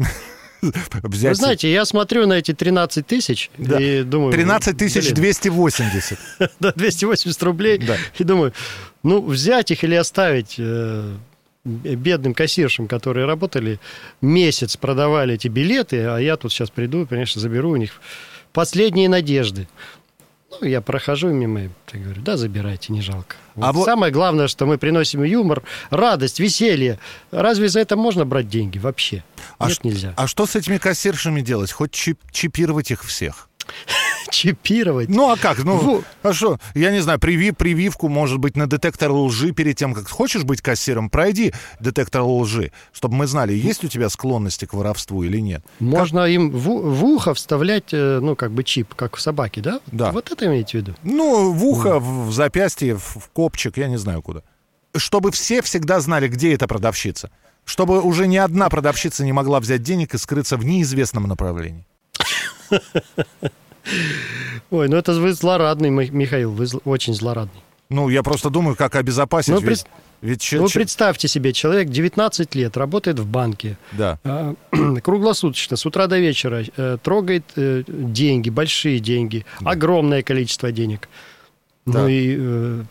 взять 1.03 1.31
Вы 1.31 1.35
знаете, 1.35 1.71
я 1.71 1.85
смотрю 1.85 2.27
на 2.27 2.33
эти 2.33 2.53
13 2.53 3.05
тысяч 3.05 3.50
Да. 3.57 3.79
и 3.81 4.03
думаю... 4.03 4.31
13 4.31 4.77
тысяч 4.77 5.05
блин, 5.05 5.15
280. 5.15 6.19
Да, 6.59 6.71
280 6.73 7.43
рублей. 7.43 7.77
Да. 7.79 7.97
И 8.17 8.23
думаю, 8.23 8.53
ну, 9.03 9.21
взять 9.21 9.71
их 9.71 9.83
или 9.83 9.95
оставить 9.95 10.55
э, 10.59 11.15
бедным 11.63 12.34
кассиршам, 12.34 12.88
которые 12.88 13.25
работали 13.25 13.80
месяц, 14.22 14.77
продавали 14.77 15.36
эти 15.36 15.48
билеты, 15.48 16.03
а 16.06 16.18
я 16.18 16.38
тут 16.38 16.51
сейчас 16.51 16.70
приду, 16.70 17.06
конечно, 17.08 17.39
заберу 17.41 17.72
у 17.72 17.75
них 17.75 18.01
последние 18.53 19.10
надежды. 19.10 19.68
Ну, 20.60 20.68
я 20.68 20.82
прохожу 20.82 21.30
мимо, 21.30 21.62
и 21.62 21.70
говорю, 21.94 22.22
да, 22.22 22.36
забирайте, 22.36 22.91
не 22.91 23.01
жалко. 23.01 23.36
Вот 23.56 23.65
А 23.65 23.72
вот- 23.72 23.86
Самое 23.86 24.12
главное, 24.12 24.48
что 24.48 24.65
мы 24.65 24.77
приносим 24.77 25.24
юмор, 25.24 25.63
радость, 25.91 26.39
веселье. 26.41 27.00
Разве 27.32 27.70
за 27.70 27.80
это 27.80 27.96
можно 27.96 28.25
брать 28.25 28.50
деньги 28.50 28.77
вообще? 28.77 29.24
А 29.60 29.68
Нет, 29.68 29.75
ш- 29.77 29.82
нельзя. 29.84 30.13
А 30.18 30.27
что 30.27 30.46
с 30.46 30.56
этими 30.58 30.77
кассиршами 30.77 31.39
делать? 31.41 31.72
Хоть 31.72 31.91
чип- 31.91 32.20
чипировать 32.32 32.91
их 32.91 33.03
всех? 33.06 33.48
Чипировать. 34.29 35.09
Ну 35.09 35.31
а 35.31 35.37
как? 35.37 35.63
Ну, 35.63 35.77
Во- 35.77 36.03
а 36.29 36.33
что? 36.33 36.57
Я 36.73 36.91
не 36.91 36.99
знаю, 37.01 37.19
приви, 37.19 37.51
прививку, 37.51 38.07
может 38.07 38.39
быть, 38.39 38.55
на 38.55 38.67
детектор 38.67 39.11
лжи 39.11 39.51
перед 39.51 39.77
тем, 39.77 39.93
как 39.93 40.07
хочешь 40.09 40.43
быть 40.43 40.61
кассиром, 40.61 41.09
пройди 41.09 41.53
детектор 41.79 42.21
лжи, 42.21 42.71
чтобы 42.93 43.15
мы 43.15 43.27
знали, 43.27 43.53
есть 43.53 43.83
у 43.83 43.87
тебя 43.87 44.09
склонности 44.09 44.65
к 44.65 44.73
воровству 44.73 45.23
или 45.23 45.39
нет. 45.39 45.63
Можно 45.79 46.25
им 46.25 46.51
в, 46.51 46.65
в 46.65 47.03
ухо 47.05 47.33
вставлять, 47.33 47.93
э, 47.93 48.19
ну, 48.21 48.35
как 48.35 48.51
бы 48.51 48.63
чип, 48.63 48.93
как 48.95 49.15
в 49.15 49.21
собаке, 49.21 49.61
да? 49.61 49.79
Да. 49.87 50.11
Вот 50.11 50.31
это 50.31 50.45
имеете 50.45 50.71
в 50.77 50.81
виду? 50.81 50.95
Ну, 51.03 51.51
в 51.51 51.65
ухо, 51.65 51.99
в, 51.99 52.27
в 52.27 52.33
запястье, 52.33 52.95
в, 52.95 53.17
в 53.17 53.29
копчик, 53.33 53.77
я 53.77 53.87
не 53.87 53.97
знаю 53.97 54.21
куда. 54.21 54.41
Чтобы 54.95 55.31
все 55.31 55.61
всегда 55.61 55.99
знали, 55.99 56.27
где 56.27 56.53
эта 56.53 56.67
продавщица. 56.67 57.31
Чтобы 57.63 58.01
уже 58.01 58.27
ни 58.27 58.37
одна 58.37 58.69
продавщица 58.69 59.23
не 59.23 59.31
могла 59.33 59.59
взять 59.59 59.83
денег 59.83 60.13
и 60.13 60.17
скрыться 60.17 60.57
в 60.57 60.65
неизвестном 60.65 61.27
направлении. 61.27 61.85
Ой, 64.69 64.88
ну 64.88 64.95
это 64.97 65.13
вы 65.13 65.33
злорадный, 65.33 65.89
Ми- 65.89 66.09
Михаил, 66.11 66.51
вы 66.51 66.67
очень 66.85 67.13
злорадный. 67.13 67.61
Ну, 67.89 68.09
я 68.09 68.23
просто 68.23 68.50
думаю, 68.50 68.75
как 68.75 68.95
обезопасить. 68.95 69.53
Ну, 69.53 69.59
ведь, 69.59 69.85
ведь 70.21 70.41
че- 70.41 70.65
че- 70.67 70.73
представьте 70.79 71.27
себе, 71.27 71.51
человек 71.51 71.89
19 71.89 72.55
лет, 72.55 72.77
работает 72.77 73.19
в 73.19 73.25
банке, 73.25 73.77
Да. 73.91 74.17
а, 74.23 74.53
круглосуточно, 75.03 75.75
с 75.75 75.85
утра 75.85 76.07
до 76.07 76.17
вечера, 76.19 76.63
э, 76.77 76.97
трогает 77.03 77.43
э, 77.57 77.83
деньги, 77.88 78.50
большие 78.50 79.00
деньги, 79.00 79.45
огромное 79.65 80.23
количество 80.23 80.71
денег. 80.71 81.09
Да. 81.85 82.00
Ну 82.03 82.07
и 82.07 82.35
э, 82.39 82.83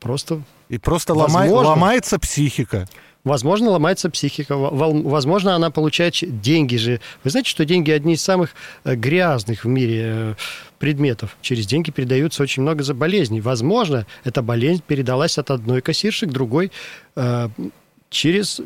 просто... 0.00 0.42
И 0.70 0.78
просто 0.78 1.14
ломай- 1.14 1.50
ломается 1.50 2.18
психика. 2.18 2.88
Возможно, 3.24 3.70
ломается 3.70 4.10
психика. 4.10 4.56
Возможно, 4.56 5.54
она 5.54 5.70
получает 5.70 6.40
деньги 6.40 6.76
же. 6.76 7.00
Вы 7.24 7.30
знаете, 7.30 7.50
что 7.50 7.64
деньги 7.64 7.90
одни 7.90 8.14
из 8.14 8.22
самых 8.22 8.50
э, 8.84 8.94
грязных 8.94 9.64
в 9.64 9.68
мире 9.68 10.00
э, 10.02 10.34
предметов. 10.78 11.36
Через 11.42 11.66
деньги 11.66 11.90
передаются 11.90 12.42
очень 12.42 12.62
много 12.62 12.82
за. 12.82 12.94
Возможно, 13.40 14.06
эта 14.24 14.40
болезнь 14.40 14.82
передалась 14.86 15.36
от 15.36 15.50
одной 15.50 15.82
кассирши 15.82 16.26
к 16.26 16.30
другой 16.30 16.70
э, 17.16 17.48
через 18.08 18.60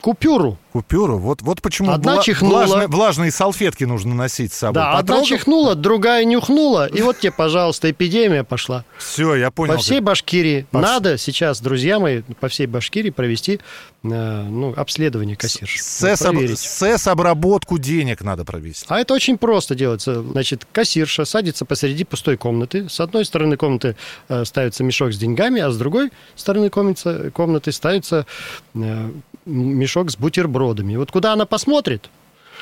купюру. 0.00 0.58
Купюру. 0.72 1.18
Вот, 1.18 1.42
вот 1.42 1.60
почему 1.62 1.90
Одна 1.90 2.16
вла- 2.16 2.22
чихнула. 2.22 2.64
влажные, 2.64 2.86
влажные 2.88 3.30
салфетки 3.32 3.82
нужно 3.84 4.14
носить 4.14 4.52
с 4.52 4.58
собой. 4.58 4.74
Да, 4.74 4.90
одна 4.92 5.00
Потрогал? 5.00 5.24
чихнула, 5.24 5.74
другая 5.74 6.24
нюхнула, 6.24 6.86
и 6.86 7.02
вот 7.02 7.18
тебе, 7.18 7.32
пожалуйста, 7.32 7.90
эпидемия 7.90 8.44
пошла. 8.44 8.84
Все, 8.98 9.34
я 9.34 9.50
понял. 9.50 9.74
По 9.74 9.80
всей 9.80 10.00
Башкирии. 10.00 10.66
По 10.70 10.80
Надо 10.80 11.18
сейчас, 11.18 11.60
друзья 11.60 11.98
мои, 11.98 12.22
по 12.38 12.48
всей 12.48 12.66
Башкирии 12.66 13.10
провести 13.10 13.58
э, 14.04 14.08
ну, 14.08 14.72
обследование 14.76 15.34
кассирш. 15.36 15.76
Сэс- 15.80 16.22
проверить. 16.22 16.58
Сэс-обработку 16.58 17.78
денег 17.78 18.22
надо 18.22 18.44
провести. 18.44 18.86
А 18.88 19.00
это 19.00 19.14
очень 19.14 19.38
просто 19.38 19.74
делается. 19.74 20.22
Значит, 20.22 20.66
кассирша 20.72 21.24
садится 21.24 21.64
посреди 21.64 22.04
пустой 22.04 22.36
комнаты. 22.36 22.88
С 22.88 23.00
одной 23.00 23.24
стороны 23.24 23.56
комнаты 23.56 23.96
э, 24.28 24.44
ставится 24.44 24.84
мешок 24.84 25.12
с 25.12 25.18
деньгами, 25.18 25.60
а 25.60 25.70
с 25.70 25.76
другой 25.76 26.10
стороны 26.36 26.70
комнаты, 26.70 27.30
комнаты 27.32 27.72
ставится 27.72 28.24
э, 28.74 29.10
мешок 29.44 30.10
с 30.10 30.16
бутербродами. 30.16 30.94
И 30.94 30.96
вот 30.96 31.10
куда 31.10 31.32
она 31.32 31.46
посмотрит, 31.46 32.10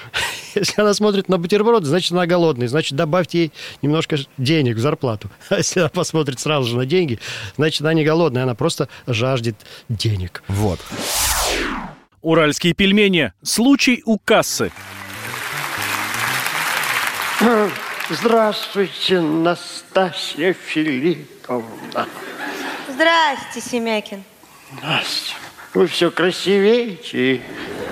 если 0.55 0.81
она 0.81 0.95
смотрит 0.95 1.29
на 1.29 1.39
бутерброды, 1.39 1.87
значит, 1.87 2.13
она 2.13 2.27
голодная. 2.27 2.69
Значит, 2.69 2.97
добавьте 2.97 3.39
ей 3.39 3.53
немножко 3.83 4.17
денег 4.37 4.77
в 4.77 4.81
зарплату. 4.81 5.31
А 5.51 5.57
если 5.57 5.81
она 5.81 5.89
посмотрит 5.89 6.41
сразу 6.41 6.69
же 6.69 6.77
на 6.77 6.87
деньги, 6.87 7.19
значит, 7.57 7.81
она 7.83 7.95
не 7.95 8.05
голодная, 8.05 8.45
она 8.45 8.55
просто 8.55 8.89
жаждет 9.07 9.57
денег. 9.89 10.43
Вот. 10.49 10.81
Уральские 12.21 12.75
пельмени. 12.75 13.33
Случай 13.43 14.03
у 14.05 14.19
кассы. 14.19 14.73
Здравствуйте, 18.11 19.21
Настасья 19.21 20.53
Филипповна. 20.55 22.09
Здрасте, 22.89 23.61
Семякин. 23.61 24.25
Настя, 24.83 25.35
вы 25.75 25.87
все 25.87 26.11
красивеете 26.11 27.35
и 27.35 27.43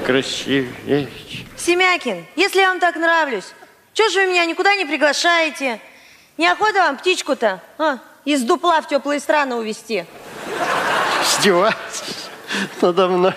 красивеете. 0.05 1.47
Семякин, 1.57 2.27
если 2.37 2.61
я 2.61 2.69
вам 2.69 2.81
так 2.81 2.97
нравлюсь, 2.97 3.53
чего 3.93 4.09
же 4.09 4.21
вы 4.21 4.27
меня 4.33 4.45
никуда 4.45 4.75
не 4.75 4.85
приглашаете? 4.85 5.81
Неохота 6.37 6.81
вам 6.81 6.99
птичку-то 6.99 7.63
а, 7.79 7.99
из 8.25 8.43
дупла 8.43 8.81
в 8.83 8.89
теплые 8.89 9.21
страны 9.21 9.55
увезти? 9.55 10.05
Издеваетесь 11.23 12.29
надо 12.81 13.09
мной. 13.09 13.35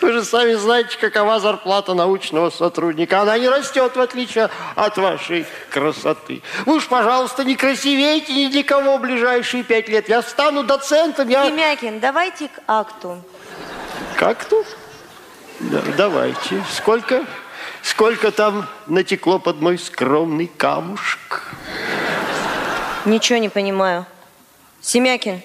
Вы 0.00 0.12
же 0.12 0.24
сами 0.24 0.54
знаете, 0.54 0.96
какова 0.98 1.40
зарплата 1.40 1.94
научного 1.94 2.50
сотрудника. 2.50 3.20
Она 3.20 3.38
не 3.38 3.48
растет, 3.48 3.96
в 3.96 4.00
отличие 4.00 4.50
от 4.74 4.96
вашей 4.96 5.46
красоты. 5.70 6.42
Вы 6.66 6.76
уж, 6.76 6.86
пожалуйста, 6.86 7.44
не 7.44 7.56
красивейте 7.56 8.32
ни 8.32 8.50
для 8.50 8.62
кого 8.62 8.98
в 8.98 9.00
ближайшие 9.00 9.62
пять 9.62 9.88
лет. 9.88 10.08
Я 10.08 10.22
стану 10.22 10.62
доцентом, 10.64 11.28
я... 11.28 11.46
Семякин, 11.46 12.00
давайте 12.00 12.48
к 12.48 12.60
акту. 12.66 13.22
Как 14.16 14.44
тут? 14.44 14.66
Да, 15.60 15.82
давайте. 15.96 16.64
Сколько? 16.72 17.24
Сколько 17.82 18.30
там 18.30 18.66
натекло 18.86 19.38
под 19.38 19.60
мой 19.60 19.78
скромный 19.78 20.46
камушек? 20.46 21.42
Ничего 23.04 23.38
не 23.38 23.48
понимаю. 23.48 24.06
Семякин, 24.80 25.40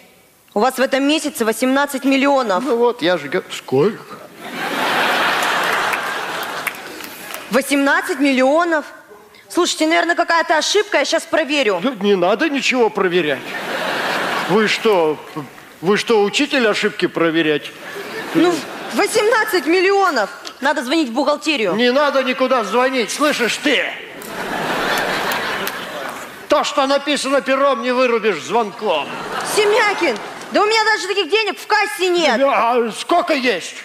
у 0.53 0.59
вас 0.59 0.75
в 0.75 0.79
этом 0.79 1.03
месяце 1.03 1.45
18 1.45 2.03
миллионов. 2.05 2.63
Ну 2.63 2.77
вот, 2.77 3.01
я 3.01 3.17
же 3.17 3.27
говорю, 3.27 3.49
сколько? 3.51 4.22
18 7.53 8.19
миллионов? 8.19 8.85
Слушайте, 9.47 9.85
наверное, 9.85 10.15
какая-то 10.15 10.57
ошибка, 10.57 10.97
я 10.97 11.05
сейчас 11.05 11.23
проверю. 11.23 11.81
Не 12.01 12.15
надо 12.15 12.49
ничего 12.49 12.89
проверять. 12.89 13.39
Вы 14.49 14.67
что, 14.67 15.17
вы 15.79 15.97
что, 15.97 16.23
учитель 16.23 16.67
ошибки 16.67 17.05
проверять? 17.05 17.71
Ну, 18.33 18.51
18 18.93 19.67
миллионов. 19.67 20.31
Надо 20.61 20.83
звонить 20.83 21.09
в 21.09 21.13
бухгалтерию. 21.13 21.75
Не 21.75 21.91
надо 21.91 22.23
никуда 22.23 22.63
звонить, 22.63 23.11
слышишь 23.11 23.57
ты? 23.57 23.85
То, 26.49 26.63
что 26.63 26.87
написано 26.87 27.41
пером, 27.41 27.83
не 27.83 27.91
вырубишь 27.91 28.41
звонком. 28.41 29.07
Семякин, 29.55 30.17
да 30.51 30.61
у 30.63 30.65
меня 30.65 30.83
даже 30.85 31.07
таких 31.07 31.29
денег 31.29 31.59
в 31.59 31.67
кассе 31.67 32.09
нет. 32.09 32.41
А 32.43 32.91
сколько 32.97 33.33
есть? 33.33 33.75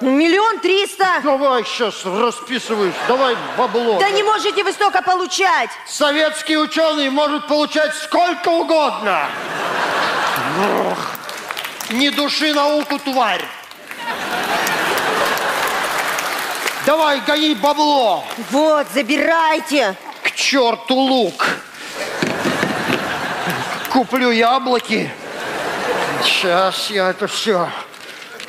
Ну, 0.00 0.10
Миллион 0.10 0.60
триста. 0.60 1.20
Давай 1.22 1.64
сейчас 1.64 2.04
расписываюсь, 2.04 2.94
давай 3.08 3.34
бабло. 3.56 3.98
Да 3.98 4.10
не 4.10 4.22
можете 4.22 4.62
вы 4.62 4.72
столько 4.72 5.00
получать. 5.02 5.70
Советский 5.86 6.58
ученый 6.58 7.08
может 7.08 7.46
получать 7.46 7.94
сколько 7.94 8.48
угодно. 8.50 9.26
Не 11.88 12.10
души 12.10 12.52
науку, 12.52 12.98
тварь. 12.98 13.44
Давай, 16.84 17.20
гони 17.20 17.54
бабло. 17.54 18.24
Вот, 18.50 18.86
забирайте. 18.92 19.96
К 20.22 20.30
черту 20.32 20.94
лук. 20.94 21.46
Куплю 23.90 24.30
яблоки. 24.30 25.10
Сейчас 26.22 26.90
я 26.90 27.10
это 27.10 27.26
все. 27.26 27.68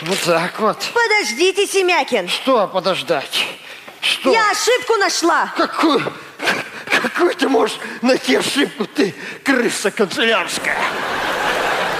Вот 0.02 0.20
так 0.24 0.60
вот. 0.60 0.78
Подождите, 1.17 1.65
Семякин. 1.65 2.27
Что 2.27 2.67
подождать? 2.67 3.47
Что? 4.01 4.32
Я 4.32 4.51
ошибку 4.51 4.97
нашла. 4.97 5.51
Какую? 5.58 6.13
Какую 6.86 7.34
ты 7.34 7.49
можешь 7.49 7.80
найти 8.03 8.36
ошибку, 8.36 8.86
ты 8.86 9.15
крыса 9.43 9.89
канцелярская? 9.89 10.77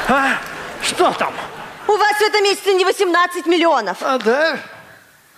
А? 0.08 0.38
Что 0.84 1.12
там? 1.13 1.34
У 1.88 1.93
вас 1.93 2.17
в 2.17 2.21
этом 2.21 2.43
месяце 2.43 2.73
не 2.73 2.86
18 2.86 3.47
миллионов. 3.47 3.97
А, 4.01 4.19
да? 4.19 4.60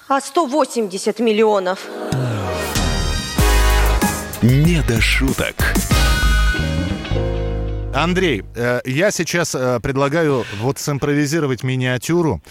А 0.09 0.19
180 0.19 1.19
миллионов. 1.19 1.79
Не 4.41 4.81
до 4.81 4.99
шуток. 4.99 5.55
Андрей, 7.95 8.43
э, 8.55 8.81
я 8.85 9.11
сейчас 9.11 9.55
э, 9.55 9.79
предлагаю 9.81 10.45
вот 10.59 10.79
симпровизировать 10.79 11.63
миниатюру, 11.63 12.41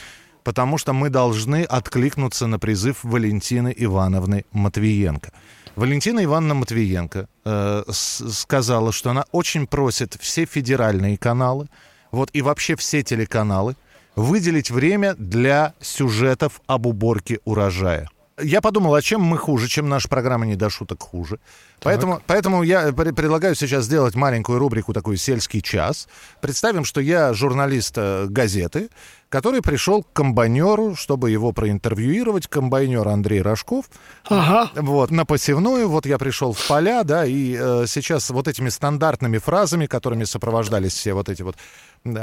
потому 0.49 0.79
что 0.79 0.95
мы 0.95 1.11
должны 1.11 1.63
откликнуться 1.65 2.47
на 2.47 2.59
призыв 2.59 3.05
Валентины 3.05 3.75
Ивановны 3.77 4.47
Матвиенко. 4.53 5.31
Валентина 5.77 6.25
Ивановна 6.25 6.55
Матвиенко 6.55 7.29
э, 7.45 7.83
сказала, 7.91 8.91
что 8.91 9.11
она 9.11 9.25
очень 9.31 9.67
просит 9.67 10.17
все 10.19 10.47
федеральные 10.47 11.19
каналы, 11.19 11.67
вот 12.13 12.31
и 12.33 12.41
вообще 12.41 12.77
все 12.77 13.03
телеканалы 13.03 13.77
выделить 14.17 14.71
время 14.71 15.15
для 15.19 15.75
сюжетов 15.83 16.63
об 16.67 16.87
уборке 16.87 17.41
урожая. 17.45 18.09
Я 18.41 18.61
подумал, 18.61 18.95
а 18.95 19.03
чем 19.03 19.21
мы 19.21 19.37
хуже, 19.37 19.67
чем 19.69 19.89
наша 19.89 20.09
программа 20.09 20.47
«Не 20.47 20.55
до 20.55 20.71
шуток» 20.71 21.03
хуже. 21.03 21.41
Поэтому, 21.81 22.23
поэтому 22.27 22.63
я 22.63 22.89
пре- 22.91 23.13
предлагаю 23.13 23.55
сейчас 23.55 23.85
сделать 23.85 24.15
маленькую 24.15 24.59
рубрику, 24.59 24.93
такой 24.93 25.17
«Сельский 25.17 25.61
час». 25.61 26.09
Представим, 26.41 26.85
что 26.85 27.01
я 27.01 27.35
журналист 27.35 27.95
э, 27.97 28.27
газеты, 28.29 28.91
который 29.29 29.63
пришел 29.63 30.03
к 30.03 30.13
комбайнеру, 30.13 30.95
чтобы 30.97 31.31
его 31.31 31.53
проинтервьюировать. 31.53 32.47
Комбайнер 32.47 33.07
Андрей 33.07 33.43
Рожков. 33.43 33.87
Ага. 34.29 34.71
Вот, 34.75 35.11
на 35.11 35.25
посевную. 35.25 35.89
Вот 35.89 36.07
я 36.07 36.19
пришел 36.19 36.53
в 36.53 36.67
поля, 36.67 37.05
да, 37.05 37.27
и 37.27 37.57
э, 37.59 37.85
сейчас 37.87 38.31
вот 38.31 38.49
этими 38.49 38.69
стандартными 38.69 39.39
фразами, 39.39 39.87
которыми 39.87 40.25
сопровождались 40.25 40.93
все 40.93 41.13
вот 41.13 41.29
эти 41.29 41.43
вот 41.43 41.57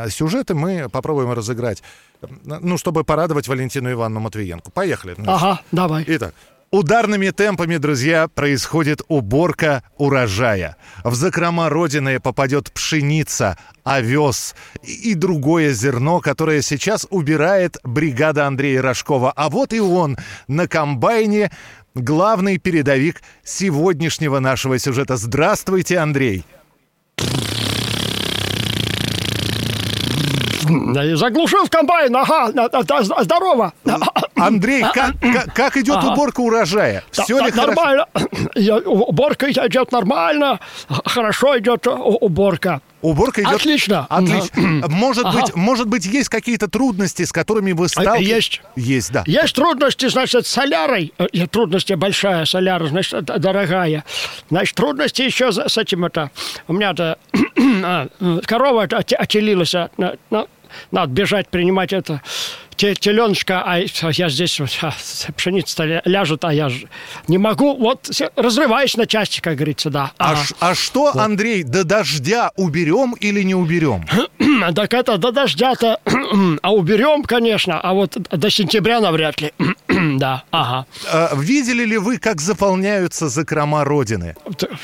сюжеты, 0.10 0.56
мы 0.56 0.90
попробуем 0.90 1.32
разыграть, 1.34 1.84
ну, 2.44 2.78
чтобы 2.78 3.04
порадовать 3.04 3.48
Валентину 3.48 3.92
Ивановну 3.92 4.22
Матвиенко. 4.22 4.72
Поехали. 4.72 5.16
значит. 5.16 5.34
Ага, 5.34 5.62
давай. 5.72 6.04
Итак, 6.08 6.34
ударными 6.72 7.30
темпами, 7.30 7.78
друзья, 7.78 8.28
происходит 8.28 9.02
уборка 9.08 9.84
урожая. 9.98 10.78
В 11.04 11.16
закрома 11.16 11.70
Родины 11.70 12.20
попадет 12.20 12.72
пшеница, 12.72 13.58
овес 13.84 14.56
и 14.84 15.14
другое 15.14 15.74
зерно, 15.74 16.20
которое 16.20 16.62
сейчас 16.62 17.08
убирает 17.10 17.78
бригада 17.84 18.48
Андрея 18.48 18.82
Рожкова. 18.82 19.32
А 19.32 19.50
вот 19.50 19.74
и 19.74 19.80
он 19.80 20.18
на 20.48 20.68
комбайне, 20.68 21.52
главный 21.94 22.58
передовик 22.58 23.22
сегодняшнего 23.44 24.40
нашего 24.40 24.78
сюжета. 24.80 25.18
Здравствуйте, 25.18 25.98
Андрей. 26.00 26.46
Заглушил 31.16 31.68
комбайн, 31.68 32.16
ага, 32.16 32.52
на- 32.54 32.70
на- 32.70 33.24
здорово. 33.24 33.74
Андрей, 34.36 34.84
как, 34.94 35.20
как- 35.20 35.54
как 35.54 35.78
идет 35.78 35.98
Ага. 35.98 36.14
уборка 36.14 36.42
урожая? 36.42 37.04
Да, 37.16 37.24
Все 37.24 37.40
да, 37.40 37.46
ли 37.46 37.52
хорошо? 37.52 37.68
нормально. 37.74 38.06
Уборка 38.86 39.50
идет 39.52 39.92
нормально. 39.92 40.60
Хорошо 41.06 41.58
идет 41.60 41.88
у- 41.88 41.92
уборка. 41.92 42.82
Уборка 43.02 43.42
идет... 43.44 43.54
Отлично. 43.54 44.08
Отлично. 44.10 44.88
Может 44.90 45.26
Ага. 45.26 45.40
быть, 45.42 45.56
может 45.56 45.88
быть, 45.88 46.06
есть 46.06 46.30
какие-то 46.30 46.68
трудности, 46.68 47.24
с 47.24 47.32
которыми 47.32 47.72
вы 47.72 47.86
А, 47.86 47.90
сталкиваетесь? 47.90 48.28
Есть. 48.28 48.62
Есть, 48.76 49.12
да. 49.12 49.24
Есть 49.28 49.54
трудности, 49.56 50.08
значит, 50.10 50.48
с 50.48 50.50
солярой. 50.50 51.14
Э, 51.20 51.26
Трудности 51.48 51.94
большая, 51.94 52.46
соляра, 52.46 52.88
значит, 52.88 53.24
дорогая. 53.26 54.04
Значит, 54.50 54.76
трудности 54.76 55.22
еще 55.22 55.52
с 55.52 55.78
этим 55.78 56.06
это... 56.06 56.32
У 56.68 56.74
меня-то 56.74 57.20
а, 57.84 58.08
э, 58.20 58.40
корова 58.46 58.82
это 58.86 58.98
оте- 58.98 59.16
отелилась. 59.16 59.76
а, 59.76 59.90
на- 59.98 60.16
на- 60.32 60.48
Надо 60.92 61.12
бежать, 61.12 61.50
принимать 61.50 61.94
это 61.94 62.22
теленочка, 62.78 63.64
а 63.66 63.80
я 64.12 64.30
здесь 64.30 64.60
вот, 64.60 64.70
а, 64.82 64.94
пшеница 65.36 65.84
ля- 65.86 66.02
ляжет, 66.06 66.44
а 66.46 66.54
я 66.54 66.70
же 66.70 66.88
не 67.28 67.38
могу. 67.38 67.76
Вот 67.78 68.10
разрываюсь 68.36 68.98
на 68.98 69.06
части, 69.08 69.40
как 69.42 69.56
говорится, 69.56 69.90
да. 69.90 70.12
А, 70.18 70.32
Ага. 70.32 70.44
ш- 70.44 70.56
а 70.60 70.76
что, 70.76 71.12
Андрей, 71.18 71.64
до 71.64 71.84
дождя 71.84 72.52
уберем 72.56 73.14
или 73.14 73.42
не 73.44 73.56
уберем? 73.56 74.06
Так 74.76 74.94
это 74.94 75.18
до 75.18 75.32
дождя-то, 75.32 76.00
а 76.62 76.74
уберем, 76.74 77.24
конечно, 77.24 77.80
а 77.80 77.94
вот 77.94 78.18
до 78.32 78.50
сентября 78.50 79.00
навряд 79.00 79.42
ли. 79.42 79.52
Да, 80.18 80.44
ага. 80.52 80.86
А, 81.12 81.32
Видели 81.36 81.86
ли 81.86 81.98
вы, 81.98 82.18
как 82.18 82.42
заполняются 82.42 83.30
закрома 83.30 83.84
Родины? 83.86 84.36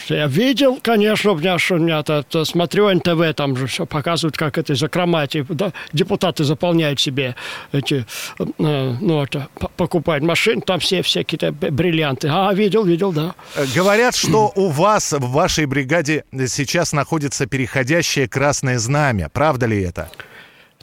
Я 0.07 0.27
видел, 0.27 0.79
конечно, 0.81 1.31
у 1.31 1.37
меня, 1.37 1.57
что 1.57 1.75
у 1.75 1.77
меня 1.79 2.01
то, 2.03 2.23
то 2.23 2.45
смотрю 2.45 2.89
НТВ, 2.93 3.35
там 3.35 3.57
же 3.57 3.67
все 3.67 3.85
показывают, 3.85 4.37
как 4.37 4.57
это 4.57 4.73
закрома, 4.75 5.23
эти, 5.23 5.45
да, 5.49 5.73
депутаты 5.93 6.43
заполняют 6.43 6.99
себе 6.99 7.35
эти, 7.81 8.05
э, 8.39 8.43
ну, 8.57 9.23
это, 9.23 9.47
п- 9.59 9.67
покупают 9.77 10.23
машины, 10.23 10.61
там 10.61 10.79
все 10.79 11.01
всякие 11.01 11.51
бриллианты. 11.51 12.27
А, 12.31 12.53
видел, 12.53 12.83
видел, 12.85 13.11
да. 13.11 13.35
Говорят, 13.75 14.15
что 14.15 14.51
у 14.55 14.69
вас 14.69 15.11
в 15.13 15.31
вашей 15.31 15.65
бригаде 15.65 16.23
сейчас 16.47 16.93
находится 16.93 17.45
переходящее 17.45 18.27
красное 18.27 18.79
знамя. 18.79 19.29
Правда 19.29 19.65
ли 19.65 19.81
это? 19.81 20.09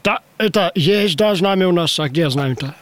Да, 0.03 0.19
это 0.37 0.71
есть, 0.75 1.15
да, 1.17 1.35
знамя 1.35 1.67
у 1.67 1.71
нас. 1.71 1.99
А 1.99 2.07
где 2.07 2.29
знамя-то? 2.29 2.75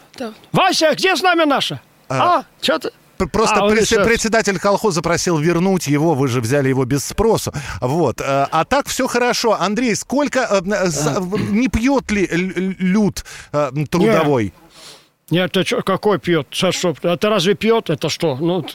Вася, 0.51 0.93
где 0.93 1.15
знамя 1.15 1.45
наше? 1.45 1.79
А, 2.09 2.43
что 2.61 2.79
ты? 2.79 2.89
Просто 3.31 3.63
А, 3.63 3.75
сейчас. 3.75 4.05
председатель 4.05 4.59
колхоза 4.59 5.01
просил 5.01 5.37
вернуть 5.37 5.87
его, 5.87 6.13
вы 6.13 6.27
же 6.27 6.41
взяли 6.41 6.69
его 6.69 6.85
без 6.85 7.05
спросу. 7.05 7.51
Вот. 7.81 8.21
э, 8.21 8.47
А 8.51 8.65
так 8.65 8.87
все 8.87 9.07
хорошо. 9.07 9.57
Андрей, 9.59 9.95
сколько 9.95 10.39
э, 10.39 10.61
э, 10.65 11.19
не 11.49 11.67
пьет 11.67 12.11
ли 12.11 12.27
люд 12.31 13.25
трудовой? 13.89 14.53
Нет, 15.29 15.51
ты 15.51 15.63
чё, 15.63 15.81
какой 15.81 16.19
пьет? 16.19 16.47
Что, 16.51 16.95
это 17.01 17.29
разве 17.29 17.53
пьет? 17.53 17.89
Это 17.89 18.07
что? 18.09 18.37
Ну, 18.37 18.65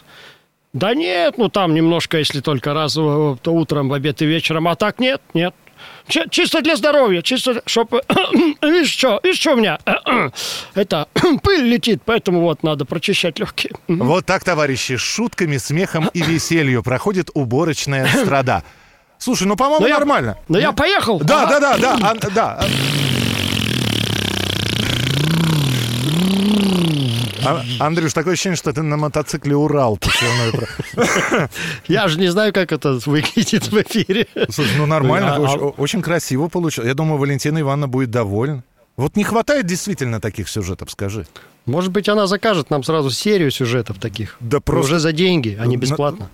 да 0.73 0.95
нет, 0.95 1.39
ну 1.39 1.49
там 1.49 1.75
немножко, 1.75 2.19
если 2.19 2.41
только 2.41 2.75
раз 2.75 2.95
то 2.95 3.39
утром, 3.47 3.89
в 3.89 3.93
обед 3.95 4.21
и 4.23 4.27
вечером. 4.27 4.69
А 4.69 4.75
так 4.77 4.99
нет, 4.99 5.21
нет. 5.35 5.55
Чи- 6.09 6.29
чисто 6.31 6.61
для 6.63 6.77
здоровья, 6.77 7.23
чисто, 7.23 7.63
чтобы... 7.67 8.03
видишь, 8.63 8.91
что, 8.93 9.21
видишь, 9.23 9.41
что 9.41 9.53
у 9.53 9.57
меня? 9.57 9.79
это, 10.75 11.07
пыль 11.43 11.63
летит, 11.65 12.03
поэтому 12.05 12.41
вот 12.41 12.63
надо 12.63 12.85
прочищать 12.85 13.39
легкие. 13.39 13.73
Вот 13.89 14.27
так, 14.27 14.43
товарищи, 14.45 14.97
с 14.97 15.01
шутками, 15.01 15.57
смехом 15.59 16.11
и 16.13 16.23
веселью 16.23 16.83
проходит 16.83 17.31
уборочная 17.35 18.07
страда. 18.09 18.63
Слушай, 19.19 19.47
ну, 19.47 19.57
по-моему, 19.57 19.87
я- 19.87 19.99
нормально. 19.99 20.37
Ну, 20.49 20.59
я 20.59 20.73
поехал. 20.73 21.21
Да, 21.21 21.45
Ага. 21.45 21.61
да, 21.61 21.77
да, 21.79 21.97
да, 21.99 22.11
Ан- 22.11 22.21
да. 22.35 22.61
А- 27.45 27.63
Андрюш, 27.81 28.13
такое 28.13 28.35
ощущение, 28.35 28.57
что 28.57 28.73
ты 28.73 28.83
на 28.83 28.97
мотоцикле 28.97 29.55
Урал 29.57 29.99
Я 31.89 32.09
же 32.09 32.19
не 32.19 32.29
знаю, 32.29 32.53
как 32.53 32.73
это 32.73 32.99
выглядит 33.07 33.69
в 33.71 33.75
эфире. 33.83 34.27
Слушай, 34.51 34.73
ну 34.77 34.87
нормально, 34.87 35.37
А- 35.37 35.41
очень, 35.41 35.59
а- 35.61 35.69
очень 35.81 36.03
красиво 36.03 36.49
получилось. 36.49 36.89
Я 36.89 36.95
думаю, 36.95 37.19
Валентина 37.19 37.61
Ивановна 37.61 37.89
будет 37.89 38.11
довольна. 38.11 38.63
Вот 38.97 39.17
не 39.17 39.25
хватает 39.25 39.67
действительно 39.67 40.21
таких 40.21 40.49
сюжетов, 40.49 40.91
скажи. 40.91 41.27
Может 41.65 41.93
быть, 41.93 42.09
она 42.09 42.27
закажет 42.27 42.71
нам 42.71 42.83
сразу 42.85 43.11
серию 43.11 43.51
сюжетов 43.51 43.99
таких. 43.99 44.37
Да 44.41 44.61
просто- 44.61 44.93
Уже 44.95 44.99
за 45.01 45.13
деньги, 45.13 45.57
а 45.61 45.67
не 45.67 45.77
На- 45.77 45.81
бесплатно. 45.81 46.29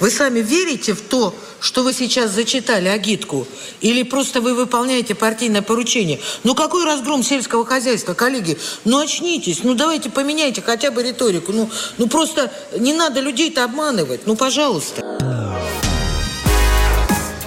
Вы 0.00 0.10
сами 0.10 0.40
верите 0.40 0.92
в 0.94 1.00
то, 1.00 1.34
что 1.60 1.82
вы 1.82 1.92
сейчас 1.92 2.30
зачитали 2.32 2.88
агитку? 2.88 3.46
Или 3.80 4.02
просто 4.02 4.40
вы 4.40 4.54
выполняете 4.54 5.14
партийное 5.14 5.62
поручение? 5.62 6.20
Ну 6.42 6.54
какой 6.54 6.84
разгром 6.84 7.22
сельского 7.22 7.64
хозяйства, 7.64 8.14
коллеги? 8.14 8.58
Ну 8.84 8.98
очнитесь, 8.98 9.62
ну 9.62 9.74
давайте 9.74 10.10
поменяйте 10.10 10.62
хотя 10.62 10.90
бы 10.90 11.02
риторику. 11.02 11.52
Ну, 11.52 11.70
ну 11.98 12.08
просто 12.08 12.52
не 12.78 12.92
надо 12.92 13.20
людей-то 13.20 13.64
обманывать. 13.64 14.26
Ну 14.26 14.36
пожалуйста. 14.36 15.02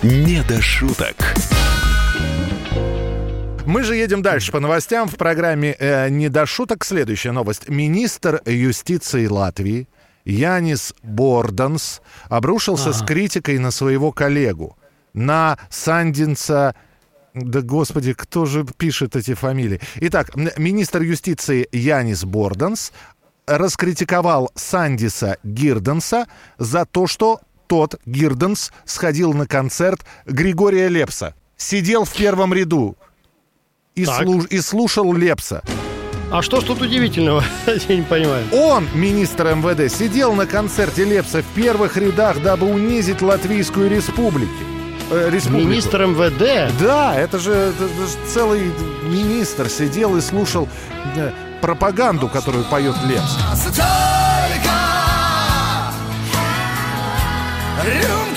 Не 0.03 0.43
до 0.47 0.61
шуток. 0.61 1.15
Мы 3.65 3.83
же 3.83 3.97
едем 3.97 4.21
дальше 4.21 4.53
по 4.53 4.61
новостям 4.61 5.09
в 5.09 5.17
программе 5.17 5.75
э, 5.77 6.07
«Не 6.07 6.29
до 6.29 6.45
шуток». 6.45 6.85
Следующая 6.85 7.33
новость. 7.33 7.67
Министр 7.67 8.41
юстиции 8.45 9.27
Латвии 9.27 9.89
Янис 10.27 10.93
Борданс 11.03 12.01
обрушился 12.29 12.91
с 12.91 12.97
Ага. 12.97 13.07
критикой 13.07 13.59
на 13.59 13.71
своего 13.71 14.11
коллегу, 14.11 14.77
на 15.13 15.57
Сандинца... 15.69 16.75
Да, 17.33 17.61
господи, 17.61 18.13
кто 18.13 18.45
же 18.45 18.65
пишет 18.65 19.15
эти 19.15 19.33
фамилии? 19.35 19.79
Итак, 20.01 20.35
министр 20.57 21.01
юстиции 21.03 21.67
Янис 21.71 22.23
Борданс 22.25 22.91
раскритиковал 23.45 24.51
Сандиса 24.55 25.37
Гирденса 25.43 26.27
за 26.57 26.85
то, 26.85 27.07
что 27.07 27.39
тот, 27.67 27.95
Гирденс, 28.05 28.71
сходил 28.85 29.33
на 29.33 29.45
концерт 29.47 30.05
Григория 30.25 30.89
Лепса. 30.89 31.35
Сидел 31.55 32.03
в 32.05 32.13
первом 32.13 32.53
ряду 32.53 32.97
и, 33.95 34.03
слуш- 34.03 34.47
и 34.49 34.59
слушал 34.59 35.13
Лепса. 35.13 35.63
А 36.29 36.41
что 36.41 36.59
ж 36.59 36.65
тут 36.65 36.81
удивительного? 36.81 37.43
Я 37.87 37.95
не 37.95 38.01
понимаю. 38.01 38.45
Он, 38.51 38.87
министр 38.93 39.55
МВД, 39.55 39.91
сидел 39.91 40.33
на 40.33 40.45
концерте 40.45 41.05
Лепса 41.05 41.41
в 41.41 41.45
первых 41.55 41.95
рядах, 41.95 42.41
дабы 42.41 42.67
унизить 42.67 43.21
Латвийскую 43.21 43.89
республику. 43.89 44.51
Э, 45.09 45.29
республику. 45.31 45.69
Министр 45.69 46.05
МВД? 46.05 46.73
Да, 46.81 47.15
это 47.15 47.39
же, 47.39 47.51
это 47.51 47.87
же 47.87 48.17
целый 48.27 48.73
министр 49.03 49.69
сидел 49.69 50.17
и 50.17 50.21
слушал 50.21 50.67
э, 51.15 51.31
пропаганду, 51.61 52.27
которую 52.27 52.65
поет 52.65 52.95
Лепс. 53.07 53.37
Рюмка 57.85 58.36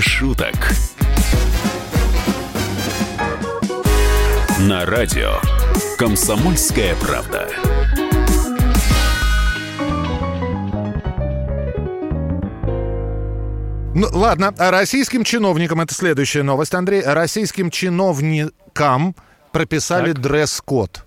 Шуток. 0.00 0.54
На 4.60 4.84
радио 4.84 5.40
«Комсомольская 5.96 6.94
правда». 6.96 7.48
Ну, 13.94 14.08
ладно, 14.12 14.54
а 14.58 14.70
российским 14.70 15.24
чиновникам, 15.24 15.80
это 15.80 15.94
следующая 15.94 16.42
новость, 16.42 16.74
Андрей, 16.74 17.02
российским 17.02 17.70
чиновникам 17.70 19.16
прописали 19.52 20.12
дресс-код. 20.12 21.05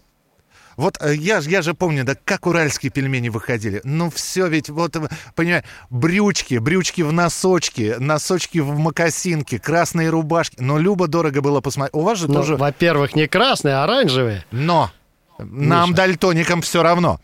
Вот 0.80 0.98
э, 1.02 1.14
я, 1.14 1.40
я 1.40 1.62
же 1.62 1.74
помню, 1.74 2.06
да 2.06 2.16
как 2.24 2.48
уральские 2.48 2.90
пельмени 2.90 3.28
выходили. 3.28 3.82
Ну 3.84 4.10
все 4.10 4.48
ведь, 4.48 4.70
вот, 4.70 4.96
э, 4.96 5.10
понимаешь, 5.36 5.66
брючки, 5.90 6.56
брючки 6.56 7.02
в 7.02 7.12
носочки, 7.12 7.96
носочки 8.00 8.60
в 8.60 8.80
мокасинке, 8.80 9.60
красные 9.60 10.10
рубашки. 10.10 10.56
Но 10.60 10.78
любо-дорого 10.78 11.42
было 11.42 11.60
посмотреть. 11.60 11.94
У 11.94 12.02
вас 12.02 12.18
же 12.18 12.30
Ну, 12.30 12.36
тоже... 12.36 12.56
Во-первых, 12.56 13.14
не 13.14 13.28
красные, 13.28 13.76
а 13.76 13.84
оранжевые. 13.84 14.46
Но 14.52 14.90
нам, 15.38 15.94
дальтоникам, 15.94 16.62
все 16.62 16.82
равно. 16.82 17.20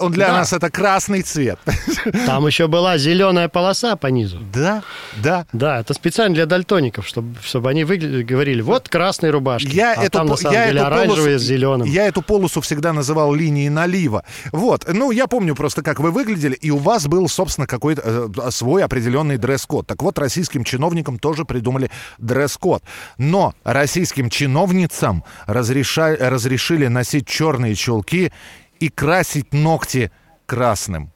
Он 0.00 0.12
для 0.12 0.28
Да. 0.28 0.32
нас 0.34 0.52
это 0.52 0.70
красный 0.70 1.22
цвет. 1.22 1.58
Там 2.26 2.46
еще 2.46 2.66
была 2.68 2.98
зеленая 2.98 3.48
полоса 3.48 3.96
по 3.96 4.06
низу. 4.08 4.38
Да, 4.52 4.82
да. 5.22 5.46
Да, 5.52 5.80
это 5.80 5.94
специально 5.94 6.34
для 6.34 6.46
дальтоников, 6.46 7.06
чтобы, 7.06 7.36
чтобы 7.42 7.70
они 7.70 7.84
выгля- 7.84 8.22
говорили, 8.22 8.60
вот 8.60 8.88
красные 8.88 9.30
рубашки, 9.30 9.68
Я 9.68 9.94
а 9.94 10.02
эту, 10.02 10.18
там 10.18 10.26
на 10.28 10.36
самом 10.36 10.54
я 10.54 10.66
деле 10.68 10.80
оранжевые 10.82 11.36
полосу- 11.36 11.38
с 11.38 11.42
зеленым. 11.42 11.88
Я 11.88 12.06
эту 12.06 12.22
полосу 12.22 12.60
всегда 12.60 12.92
называл 12.92 13.34
линией 13.34 13.68
налива. 13.70 14.24
Вот. 14.52 14.84
Ну, 14.92 15.10
я 15.10 15.26
помню 15.26 15.54
просто, 15.54 15.82
как 15.82 16.00
вы 16.00 16.10
выглядели, 16.10 16.54
и 16.54 16.70
у 16.70 16.78
вас 16.78 17.06
был, 17.06 17.28
собственно, 17.28 17.66
какой-то 17.66 18.30
э, 18.46 18.50
свой 18.50 18.84
определенный 18.84 19.36
дресс-код. 19.38 19.86
Так 19.86 20.02
вот, 20.02 20.18
российским 20.18 20.64
чиновникам 20.64 21.18
тоже 21.18 21.44
придумали 21.44 21.90
дресс-код. 22.18 22.82
Но 23.18 23.54
российским 23.64 24.30
чиновницам 24.30 25.24
разреша- 25.46 26.16
разрешили 26.18 26.86
носить 26.86 27.26
черные 27.26 27.74
чулки 27.74 28.32
и 28.80 28.88
красить 28.88 29.52
ногти 29.52 30.10
красным. 30.46 31.12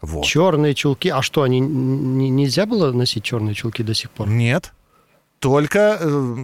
Вот. 0.00 0.24
Черные 0.24 0.74
чулки. 0.74 1.08
А 1.08 1.22
что, 1.22 1.42
они 1.42 1.60
нельзя 1.60 2.66
было 2.66 2.92
носить 2.92 3.24
черные 3.24 3.54
чулки 3.54 3.82
до 3.82 3.94
сих 3.94 4.10
пор? 4.10 4.28
Нет. 4.28 4.72
Только, 5.38 5.98
э, 6.00 6.36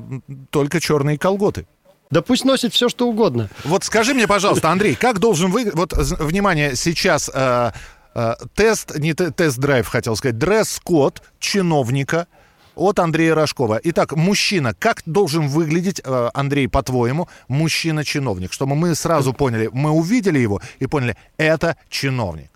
только 0.51 0.81
черные 0.81 1.19
колготы. 1.19 1.67
Да 2.11 2.23
пусть 2.23 2.45
носит 2.45 2.73
все, 2.73 2.89
что 2.89 3.09
угодно. 3.09 3.49
Вот 3.65 3.85
скажи 3.85 4.15
мне, 4.15 4.29
пожалуйста, 4.29 4.71
Андрей, 4.71 4.95
как 4.95 5.19
должен 5.19 5.51
вы... 5.51 5.71
Вот, 5.73 5.93
внимание, 5.93 6.77
сейчас 6.77 7.31
э, 7.33 7.73
э, 8.15 8.35
тест, 8.55 8.97
не 8.99 9.13
те- 9.15 9.31
тест-драйв, 9.31 9.89
хотел 9.89 10.17
сказать, 10.17 10.39
дресс-код 10.39 11.23
чиновника 11.41 12.29
от 12.77 12.99
Андрея 12.99 13.35
Рожкова. 13.35 13.81
Итак, 13.83 14.13
мужчина, 14.15 14.75
как 14.79 15.03
должен 15.07 15.49
выглядеть, 15.49 16.01
э, 16.05 16.29
Андрей, 16.35 16.69
по-твоему, 16.69 17.29
мужчина-чиновник? 17.49 18.53
Чтобы 18.53 18.77
мы 18.77 18.95
сразу 18.95 19.33
поняли, 19.33 19.69
мы 19.73 19.91
увидели 19.91 20.39
его 20.39 20.61
и 20.79 20.87
поняли, 20.87 21.17
это 21.39 21.77
чиновник. 21.89 22.51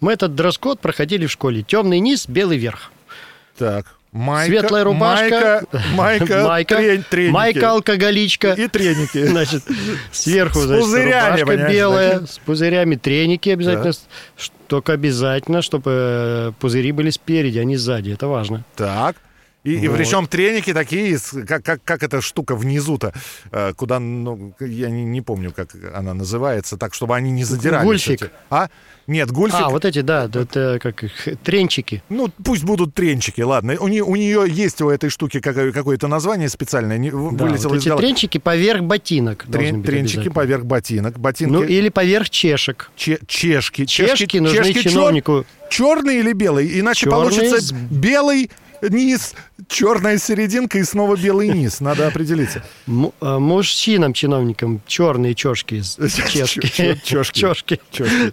Мы 0.00 0.12
этот 0.12 0.34
дресс-код 0.34 0.80
проходили 0.80 1.26
в 1.26 1.30
школе. 1.30 1.62
Темный 1.62 2.00
низ, 2.00 2.26
белый 2.26 2.56
верх. 2.58 2.90
Так, 3.58 3.86
майка, 4.12 4.50
Светлая 4.50 4.84
рубашка, 4.84 5.64
майка, 5.72 5.94
майка, 5.94 6.44
майка, 6.48 6.74
трен- 6.76 7.04
треники. 7.10 7.32
майка 7.32 7.70
алкоголичка. 7.72 8.52
И 8.54 8.66
треники. 8.68 9.24
Значит, 9.26 9.62
сверху, 10.10 10.60
С 10.60 10.62
значит, 10.64 10.84
пузырями, 10.84 11.40
рубашка 11.40 11.70
белая, 11.70 12.12
такие. 12.12 12.26
с 12.28 12.38
пузырями, 12.38 12.94
треники 12.96 13.50
обязательно. 13.50 13.92
Да. 13.92 14.44
Только 14.68 14.92
обязательно, 14.94 15.60
чтобы 15.62 15.90
э, 15.92 16.52
пузыри 16.58 16.92
были 16.92 17.10
спереди, 17.10 17.58
а 17.58 17.64
не 17.64 17.76
сзади. 17.76 18.10
Это 18.12 18.26
важно. 18.28 18.64
Так. 18.76 19.16
И, 19.62 19.74
и 19.74 19.88
Вот. 19.88 19.98
причем 19.98 20.26
треники 20.26 20.72
такие, 20.72 21.18
как, 21.46 21.62
как, 21.62 21.84
как 21.84 22.02
эта 22.02 22.22
штука 22.22 22.56
внизу-то, 22.56 23.12
э, 23.52 23.74
куда, 23.76 23.98
ну, 24.00 24.54
я 24.60 24.88
не, 24.88 25.04
не 25.04 25.20
помню, 25.20 25.52
как 25.52 25.68
она 25.94 26.14
называется, 26.14 26.78
так, 26.78 26.94
чтобы 26.94 27.14
они 27.14 27.30
не 27.30 27.44
задирались. 27.44 27.84
Гульфик. 27.84 28.22
эти. 28.22 28.30
А? 28.48 28.68
Нет, 29.06 29.30
гульфик. 29.30 29.60
А, 29.60 29.68
вот 29.68 29.84
эти, 29.84 30.00
да, 30.00 30.30
это 30.32 30.78
как 30.80 31.04
их, 31.04 31.12
тренчики. 31.42 32.02
Ну, 32.08 32.30
пусть 32.42 32.64
будут 32.64 32.94
тренчики, 32.94 33.42
ладно. 33.42 33.76
У, 33.80 33.88
не- 33.88 34.00
у 34.02 34.16
нее 34.16 34.46
есть 34.48 34.80
у 34.80 34.88
этой 34.88 35.10
штуки 35.10 35.40
какое- 35.40 35.72
какое-то 35.72 36.08
название 36.08 36.48
специальное, 36.48 36.96
не, 36.96 37.10
Да, 37.10 37.16
вылетело 37.18 37.68
вот 37.70 37.76
из 37.78 37.82
эти 37.82 37.88
головы. 37.88 38.02
тренчики 38.02 38.38
поверх 38.38 38.82
ботинок 38.84 39.44
Трен- 39.44 39.82
тренчики 39.82 40.30
поверх 40.30 40.64
ботинок. 40.64 41.18
Ботинки... 41.18 41.52
Ну, 41.52 41.62
или 41.64 41.90
поверх 41.90 42.30
чешек. 42.30 42.90
Че- 42.96 43.18
чешки. 43.26 43.84
Чешки 43.84 44.38
нужны 44.38 44.56
чешки 44.64 44.78
чер- 44.78 44.90
чиновнику. 44.90 45.44
Черные 45.68 46.20
или 46.20 46.32
белые? 46.32 46.80
Иначе 46.80 47.00
Черные 47.06 47.16
получится 47.20 47.60
с- 47.60 47.72
белый 47.72 48.50
низ, 48.82 49.34
черная 49.68 50.18
серединка 50.18 50.78
и 50.78 50.84
снова 50.84 51.16
белый 51.16 51.48
низ. 51.48 51.80
Надо 51.80 52.06
определиться. 52.06 52.62
М- 52.86 53.12
э, 53.20 53.38
мужчинам, 53.38 54.12
чиновникам, 54.12 54.80
черные 54.86 55.34
чешки 55.34 55.80
Чешки. 57.02 57.80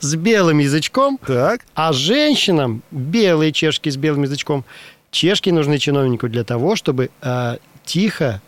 с 0.02 0.16
белым 0.16 0.60
язычком, 0.60 1.20
Так. 1.26 1.62
а 1.76 1.94
женщинам 1.94 2.84
белые 2.92 3.52
чешки 3.52 3.90
с 3.90 3.98
белым 3.98 4.24
язычком. 4.24 4.64
Чешки 5.12 5.50
нужны 5.50 5.78
чиновнику 5.80 6.28
для 6.30 6.44
того, 6.44 6.76
чтобы 6.76 7.10
э, 7.22 7.58
тихо 7.86 8.42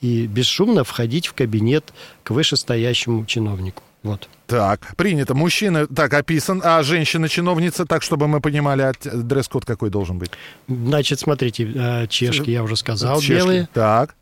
и 0.00 0.26
бесшумно 0.26 0.84
входить 0.84 1.26
в 1.26 1.32
кабинет 1.32 1.92
к 2.22 2.30
вышестоящему 2.30 3.24
чиновнику. 3.26 3.82
Вот. 4.02 4.28
Так, 4.46 4.94
принято. 4.96 5.34
Мужчина 5.34 5.86
так 5.86 6.14
описан, 6.14 6.62
а 6.64 6.82
женщина-чиновница, 6.82 7.84
так, 7.84 8.02
чтобы 8.02 8.28
мы 8.28 8.40
понимали, 8.40 8.82
а 8.82 8.92
дресс-код 9.02 9.64
какой 9.64 9.90
должен 9.90 10.18
быть? 10.18 10.30
Значит, 10.68 11.18
смотрите, 11.20 11.70
э, 11.74 12.06
чешки, 12.08 12.50
я 12.50 12.62
уже 12.62 12.76
сказал, 12.76 13.20
Чешки. 13.20 13.32
белые. 13.32 13.68
Так, 13.72 14.14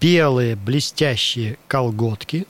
Белые 0.00 0.56
блестящие 0.56 1.58
колготки. 1.68 2.46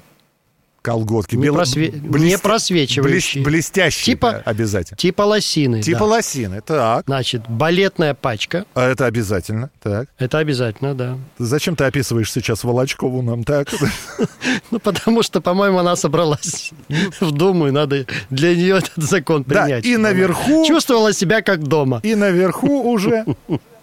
Колготки. 0.87 1.35
Не, 1.35 1.49
просве- 1.49 1.91
блест- 1.91 2.25
не 2.25 2.39
просвечивающие. 2.39 3.43
блес- 3.43 3.45
блестящие 3.45 4.15
Типа- 4.15 4.31
да, 4.33 4.43
обязательно. 4.45 4.97
Типа 4.97 5.23
лосины. 5.23 5.83
Типа 5.83 5.99
да. 6.01 6.05
лосины, 6.05 6.61
так. 6.61 7.05
Значит, 7.07 7.43
балетная 7.49 8.15
пачка. 8.15 8.65
А 8.75 8.87
это 8.89 9.07
обязательно, 9.07 9.71
так. 9.83 10.09
Это 10.19 10.39
обязательно, 10.39 10.95
да. 10.95 11.19
Зачем 11.39 11.75
ты 11.75 11.83
описываешь 11.85 12.31
сейчас 12.31 12.63
Волочкову 12.63 13.21
нам 13.23 13.43
так? 13.43 13.69
Ну, 14.71 14.79
потому 14.81 15.23
что, 15.23 15.41
по-моему, 15.41 15.79
она 15.79 15.97
собралась 15.97 16.71
в 17.21 17.31
Думу, 17.33 17.69
и 17.69 17.71
надо 17.73 18.07
для 18.31 18.55
нее 18.55 18.79
этот 18.79 19.03
закон 19.05 19.45
Да, 19.47 19.65
принять. 19.65 19.85
и 19.85 19.93
чтобы 19.95 20.07
она 20.07 20.09
наверху- 20.11 20.65
Чувствовала 20.67 21.13
себя 21.13 21.43
как 21.43 21.63
дома. 21.65 22.01
И 22.05 22.15
наверху 22.15 22.91
уже 22.93 23.25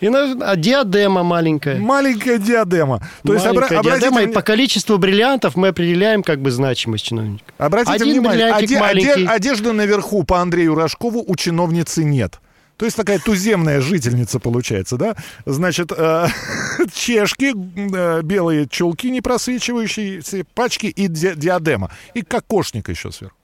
И 0.00 0.06
а 0.06 0.56
диадема 0.56 1.22
маленькая. 1.22 1.78
маленькая 1.78 2.38
диадема. 2.38 3.00
То 3.24 3.34
есть 3.34 3.44
обра- 3.44 3.54
Маленькая 3.54 3.78
обратите 3.78 4.00
диадема, 4.10 4.22
и 4.22 4.32
по 4.32 4.42
количеству 4.42 4.98
бриллиантов 4.98 5.56
мы 5.56 5.68
определяем 5.68 6.22
как 6.22 6.40
бы 6.40 6.50
значимость 6.50 7.04
чиновника. 7.06 7.44
Обратите 7.58 7.94
Один 7.94 8.10
внимание, 8.12 8.52
оде- 8.54 8.78
маленький. 8.78 9.10
оде- 9.24 9.26
одежды 9.28 9.72
наверху 9.72 10.22
по 10.24 10.40
Андрею 10.40 10.74
Рожкову 10.74 11.24
у 11.26 11.36
чиновницы 11.36 12.04
нет. 12.04 12.40
То 12.76 12.84
есть 12.84 12.96
такая 12.96 13.18
туземная 13.18 13.80
жительница 13.80 14.38
получается, 14.38 14.96
да? 14.96 15.16
Значит, 15.46 15.90
э, 15.90 16.26
чешки, 16.94 17.52
э, 17.52 18.22
белые 18.22 18.68
чулки 18.68 19.10
не 19.10 19.20
просвечивающие, 19.20 20.22
пачки 20.54 20.86
и 20.86 21.08
ди- 21.08 21.34
диадема. 21.34 21.90
И 22.14 22.22
кокошник 22.22 22.88
еще 22.88 23.10
сверху. 23.10 23.34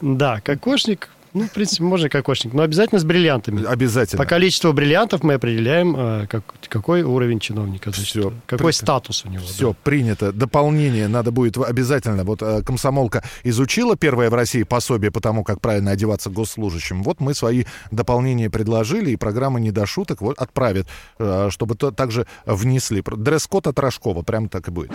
Да, 0.00 0.40
кокошник. 0.40 1.10
Ну, 1.34 1.44
в 1.46 1.50
принципе, 1.50 1.82
можно 1.84 2.10
кокошник, 2.10 2.52
но 2.52 2.62
обязательно 2.62 3.00
с 3.00 3.04
бриллиантами. 3.04 3.64
Обязательно. 3.64 4.22
По 4.22 4.28
количеству 4.28 4.72
бриллиантов 4.74 5.22
мы 5.22 5.34
определяем, 5.34 5.96
э, 5.96 6.26
как, 6.26 6.44
какой 6.68 7.02
уровень 7.02 7.40
чиновника, 7.40 7.90
значит, 7.90 8.08
Всё, 8.08 8.32
какой 8.46 8.66
при- 8.66 8.72
статус 8.72 9.24
у 9.24 9.28
него. 9.30 9.44
Все, 9.44 9.70
да. 9.70 9.76
принято. 9.82 10.32
Дополнение 10.32 11.08
надо 11.08 11.30
будет 11.30 11.56
обязательно. 11.56 12.24
Вот 12.24 12.42
э, 12.42 12.62
комсомолка 12.62 13.24
изучила 13.44 13.96
первое 13.96 14.28
в 14.28 14.34
России 14.34 14.62
пособие 14.62 15.10
по 15.10 15.20
тому, 15.20 15.42
как 15.42 15.60
правильно 15.62 15.92
одеваться 15.92 16.28
госслужащим. 16.28 17.02
Вот 17.02 17.20
мы 17.20 17.32
свои 17.34 17.64
дополнения 17.90 18.50
предложили, 18.50 19.12
и 19.12 19.16
программа 19.16 19.58
«Не 19.58 19.70
до 19.70 19.86
шуток» 19.86 20.20
вот 20.20 20.38
отправит, 20.38 20.86
э, 21.18 21.48
чтобы 21.50 21.76
то 21.76 21.90
также 21.92 22.26
внесли. 22.44 23.02
Дресс-код 23.02 23.66
от 23.68 23.78
Рожкова, 23.78 24.22
прям 24.22 24.50
так 24.50 24.68
и 24.68 24.70
будет. 24.70 24.90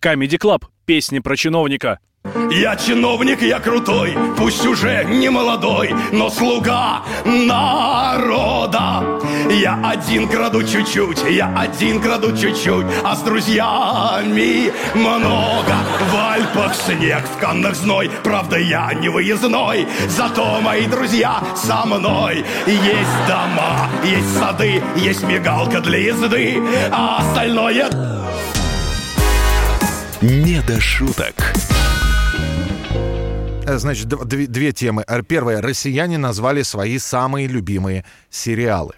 Comedy 0.00 0.38
Club. 0.38 0.64
Песни 0.84 1.18
про 1.20 1.36
чиновника. 1.36 1.98
Я 2.50 2.76
чиновник, 2.76 3.42
я 3.42 3.58
крутой, 3.60 4.16
пусть 4.36 4.64
уже 4.66 5.04
не 5.04 5.30
молодой, 5.30 5.94
но 6.12 6.30
слуга 6.30 7.02
народа. 7.24 9.04
Я 9.50 9.78
один 9.84 10.28
краду 10.28 10.62
чуть-чуть, 10.62 11.22
я 11.30 11.52
один 11.56 12.00
краду 12.00 12.36
чуть-чуть, 12.36 12.86
а 13.04 13.16
с 13.16 13.22
друзьями 13.22 14.72
много. 14.94 15.74
В 16.10 16.16
Альпах 16.16 16.74
снег, 16.74 17.24
в 17.26 17.38
Каннах 17.38 17.74
зной, 17.74 18.10
правда 18.22 18.58
я 18.58 18.92
не 18.94 19.08
выездной, 19.08 19.86
зато 20.08 20.60
мои 20.60 20.86
друзья 20.86 21.42
со 21.54 21.84
мной. 21.86 22.44
Есть 22.66 23.26
дома, 23.28 23.90
есть 24.04 24.38
сады, 24.38 24.82
есть 24.96 25.22
мигалка 25.22 25.80
для 25.80 25.98
езды, 25.98 26.62
а 26.90 27.18
остальное... 27.18 27.90
Не 30.20 30.60
до 30.60 30.80
шуток. 30.80 31.52
Э, 33.72 33.78
Значит, 33.78 34.08
две, 34.08 34.46
две 34.46 34.72
темы. 34.72 35.04
Э, 35.06 35.22
Первая. 35.22 35.60
Россияне 35.60 36.18
назвали 36.18 36.62
свои 36.62 36.98
самые 36.98 37.46
любимые 37.46 38.04
сериалы. 38.30 38.94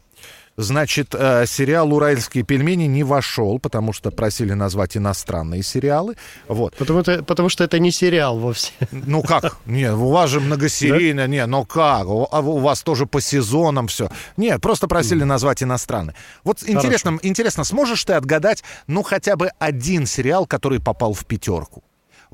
Значит, 0.57 1.17
э, 1.19 1.47
сериал 1.49 1.93
«Уральские 1.93 2.45
пельмени» 2.45 2.85
не 2.85 3.03
вошел, 3.03 3.59
потому 3.59 3.93
что 3.93 4.13
просили 4.13 4.53
назвать 4.53 4.97
иностранные 4.97 5.65
сериалы. 5.65 6.15
Вот. 6.47 6.77
Потому, 6.77 7.01
это- 7.01 7.25
потому 7.25 7.49
что 7.49 7.65
это 7.65 7.81
не 7.81 7.91
сериал 7.91 8.39
вовсе. 8.39 8.71
Ну 8.93 9.23
как? 9.23 9.57
Нет, 9.67 9.95
у 9.95 10.11
вас 10.11 10.31
же 10.31 10.39
многосерийно. 10.41 11.27
Не, 11.27 11.45
ну 11.47 11.65
как? 11.65 12.07
У, 12.07 12.29
а 12.31 12.41
у 12.41 12.59
вас 12.59 12.83
тоже 12.85 13.05
по 13.07 13.21
сезонам 13.21 13.89
все. 13.89 14.11
Нет, 14.37 14.61
просто 14.61 14.87
просили 14.87 15.25
назвать 15.25 15.61
иностранные. 15.65 16.15
Вот 16.45 16.63
интересно, 16.65 17.19
интересно, 17.23 17.65
сможешь 17.65 18.05
ты 18.05 18.13
отгадать, 18.13 18.63
ну, 18.87 19.03
хотя 19.03 19.35
бы 19.35 19.51
один 19.59 20.07
сериал, 20.07 20.47
который 20.47 20.79
попал 20.81 21.15
в 21.15 21.25
пятерку? 21.27 21.83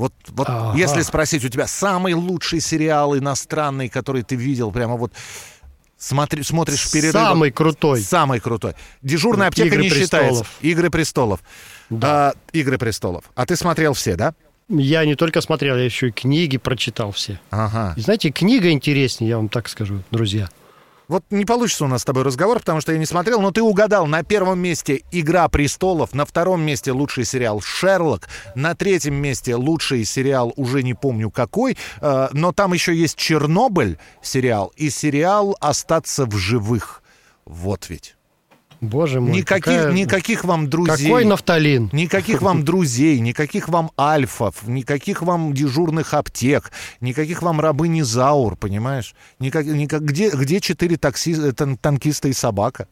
Вот, 0.00 0.14
вот 0.28 0.48
Ага. 0.48 0.78
если 0.78 1.02
спросить 1.02 1.44
у 1.44 1.48
тебя 1.50 1.66
самый 1.66 2.14
лучший 2.14 2.60
сериал 2.60 3.14
иностранный, 3.18 3.90
который 3.90 4.22
ты 4.22 4.34
видел, 4.34 4.70
прямо 4.72 4.96
вот 4.96 5.12
смотри, 5.98 6.42
смотришь 6.42 6.84
в 6.86 6.90
перерывах. 6.90 7.28
Самый 7.28 7.50
крутой. 7.50 8.00
Самый 8.00 8.40
крутой. 8.40 8.72
Дежурная 9.02 9.48
аптека 9.48 9.68
«Игры 9.68 9.82
не 9.82 9.90
престолов». 9.90 10.24
считается. 10.26 10.44
Игры 10.62 10.88
престолов. 10.90 11.40
А, 12.02 12.32
Игры 12.52 12.78
престолов. 12.78 13.24
А 13.34 13.44
ты 13.44 13.56
смотрел 13.56 13.92
все, 13.92 14.16
да? 14.16 14.32
Я 14.70 15.04
не 15.04 15.16
только 15.16 15.42
смотрел, 15.42 15.76
я 15.76 15.84
еще 15.84 16.08
и 16.08 16.12
книги 16.12 16.56
прочитал 16.56 17.12
все. 17.12 17.38
Ага. 17.50 17.92
И 17.98 18.00
знаете, 18.00 18.30
книга 18.30 18.70
интереснее, 18.70 19.28
я 19.28 19.36
вам 19.36 19.50
так 19.50 19.68
скажу, 19.68 20.00
друзья. 20.10 20.48
Вот 21.10 21.24
не 21.30 21.44
получится 21.44 21.86
у 21.86 21.88
нас 21.88 22.02
с 22.02 22.04
тобой 22.04 22.22
разговор, 22.22 22.60
потому 22.60 22.80
что 22.80 22.92
я 22.92 22.98
не 22.98 23.04
смотрел, 23.04 23.40
но 23.40 23.50
ты 23.50 23.62
угадал. 23.62 24.06
На 24.06 24.22
первом 24.22 24.60
месте 24.60 25.02
«Игра 25.10 25.48
престолов», 25.48 26.14
на 26.14 26.24
втором 26.24 26.62
месте 26.62 26.92
лучший 26.92 27.24
сериал 27.24 27.60
«Шерлок», 27.60 28.28
на 28.54 28.76
третьем 28.76 29.16
месте 29.16 29.56
лучший 29.56 30.04
сериал, 30.04 30.52
уже 30.54 30.84
не 30.84 30.94
помню 30.94 31.32
какой, 31.32 31.76
э, 32.00 32.28
но 32.30 32.52
там 32.52 32.74
еще 32.74 32.94
есть 32.94 33.16
«Чернобыль» 33.16 33.98
сериал 34.22 34.72
и 34.76 34.88
сериал 34.88 35.56
«Остаться 35.58 36.26
в 36.26 36.36
живых». 36.36 37.02
Вот 37.44 37.88
ведь. 37.88 38.14
Боже 38.80 39.20
мой. 39.20 39.32
Никаких, 39.32 39.64
какая- 39.64 39.92
никаких 39.92 40.44
вам 40.44 40.68
друзей. 40.70 41.06
Какой 41.08 41.24
нафталин. 41.24 41.90
Никаких 41.92 42.40
вам 42.40 42.64
друзей, 42.64 43.20
никаких 43.20 43.68
вам 43.68 43.90
альфов, 43.98 44.66
никаких 44.66 45.20
вам 45.22 45.52
дежурных 45.52 46.14
аптек, 46.14 46.72
никаких 47.00 47.42
вам 47.42 47.60
рабыни 47.60 48.00
Заур, 48.00 48.56
понимаешь? 48.56 49.14
Никак, 49.38 49.66
никак, 49.66 50.02
где, 50.02 50.30
где 50.30 50.60
четыре 50.60 50.96
такси, 50.96 51.32
э, 51.34 51.52
тан- 51.52 51.76
танкиста 51.76 52.28
и 52.28 52.32
собака? 52.32 52.88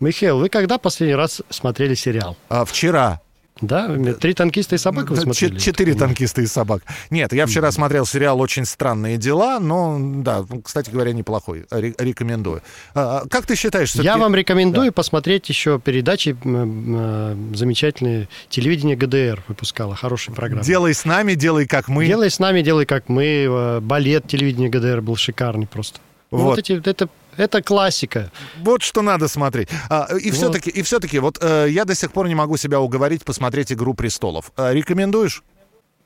Михаил, 0.00 0.38
вы 0.38 0.48
когда 0.50 0.76
последний 0.76 1.14
раз 1.14 1.40
смотрели 1.48 1.94
сериал? 1.94 2.36
А, 2.50 2.64
вчера. 2.64 3.20
Да? 3.66 3.88
Три 4.14 4.34
танкиста 4.34 4.74
и 4.74 4.78
собака 4.78 5.10
вы 5.10 5.16
Да, 5.16 5.22
смотрели? 5.22 5.52
чет- 5.56 5.60
Четыре 5.62 5.94
танкиста 5.94 6.42
и 6.42 6.46
собак. 6.46 6.82
Нет, 7.10 7.32
я 7.32 7.46
вчера 7.46 7.70
смотрел 7.72 8.06
сериал 8.06 8.40
«Очень 8.40 8.64
странные 8.64 9.16
дела», 9.16 9.58
но, 9.60 9.98
да, 10.00 10.44
кстати 10.62 10.90
говоря, 10.90 11.12
неплохой. 11.12 11.66
Ре- 11.70 11.94
рекомендую. 11.98 12.62
А, 12.94 13.22
а, 13.24 13.28
как 13.28 13.46
ты 13.46 13.56
считаешь? 13.56 13.94
Я 13.94 14.16
вам 14.18 14.34
рекомендую 14.34 14.92
посмотреть 14.92 15.48
еще 15.48 15.78
передачи 15.78 16.36
м, 16.44 17.54
замечательные. 17.56 18.28
Телевидение 18.48 18.96
ГДР 18.96 19.42
выпускало, 19.48 19.94
хорошая 19.96 20.34
программа. 20.34 20.64
Делай 20.64 20.94
с 20.94 21.04
нами, 21.04 21.34
делай 21.34 21.66
как 21.66 21.88
мы. 21.88 22.06
Делай 22.06 22.30
с 22.30 22.38
нами, 22.38 22.62
делай 22.62 22.86
как 22.86 23.08
мы. 23.08 23.24
Э, 23.48 23.80
Балет 23.80 24.26
телевидения 24.28 24.68
ГДР 24.68 25.00
был 25.00 25.16
шикарный 25.16 25.66
просто. 25.66 26.00
Вот. 26.30 26.42
Вот, 26.42 26.58
эти, 26.58 26.72
это, 26.72 27.08
это 27.36 27.62
классика. 27.62 28.30
Вот 28.62 28.82
что 28.82 29.02
надо 29.02 29.28
смотреть. 29.28 29.68
А, 29.88 30.08
и 30.20 30.30
Вот. 30.30 30.36
все-таки, 30.36 30.70
и 30.70 30.82
все-таки, 30.82 31.18
вот 31.18 31.38
э, 31.40 31.68
я 31.70 31.84
до 31.84 31.94
сих 31.94 32.12
пор 32.12 32.28
не 32.28 32.34
могу 32.34 32.56
себя 32.56 32.80
уговорить 32.80 33.24
посмотреть 33.24 33.72
«Игру 33.72 33.94
престолов». 33.94 34.50
А, 34.56 34.72
рекомендуешь? 34.72 35.42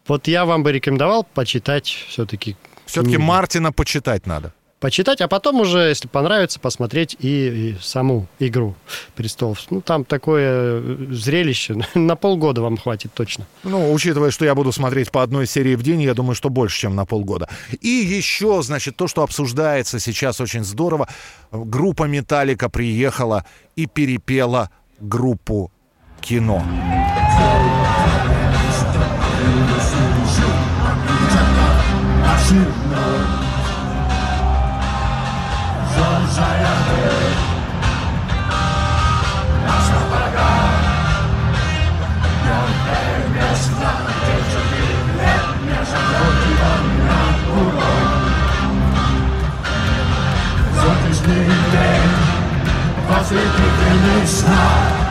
Вот 0.07 0.27
я 0.27 0.45
вам 0.45 0.63
бы 0.63 0.73
рекомендовал 0.73 1.25
почитать 1.25 1.87
все-таки. 2.09 2.57
Все-таки 2.87 3.19
Мартина 3.19 3.73
почитать 3.73 4.27
надо. 4.27 4.53
Почитать, 4.81 5.21
а 5.21 5.27
потом 5.27 5.61
уже, 5.61 5.89
если 5.89 6.07
понравится, 6.07 6.61
посмотреть 6.61 7.17
и, 7.19 7.73
и 7.73 7.77
саму 7.81 8.29
игру 8.39 8.77
престолов. 9.17 9.59
Ну, 9.71 9.81
там 9.81 10.05
такое 10.05 10.81
э, 10.81 11.07
зрелище. 11.11 11.85
На 11.95 12.15
полгода 12.15 12.63
вам 12.63 12.77
хватит 12.77 13.13
точно. 13.13 13.45
Ну, 13.65 13.93
учитывая, 13.93 14.31
что 14.31 14.45
я 14.45 14.55
буду 14.55 14.71
смотреть 14.71 15.11
по 15.11 15.25
одной 15.25 15.49
серии 15.49 15.75
в 15.75 15.83
день, 15.83 16.03
я 16.03 16.15
думаю, 16.15 16.37
что 16.37 16.49
больше, 16.49 16.79
чем 16.79 16.95
на 16.95 17.07
полгода. 17.07 17.49
И 17.81 17.89
еще, 17.89 18.63
значит, 18.63 18.95
то, 18.95 19.09
что 19.09 19.25
обсуждается 19.25 19.99
сейчас 19.99 20.41
очень 20.41 20.63
здорово. 20.63 21.09
Группа 21.51 22.05
«Металлика» 22.05 22.69
приехала 22.69 23.45
и 23.75 23.87
перепела 23.87 24.71
группу 25.01 25.73
«Кино». 26.21 26.63
Nigdy, 51.29 51.89
was 53.09 53.33
ich 53.33 53.39
nigdy 53.39 54.21
nie 54.21 54.27
znał 54.27 55.08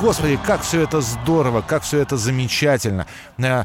господи, 0.00 0.38
как 0.44 0.62
все 0.62 0.82
это 0.82 1.00
здорово, 1.00 1.62
как 1.62 1.82
все 1.82 1.98
это 1.98 2.16
замечательно. 2.16 3.06
Э, 3.38 3.64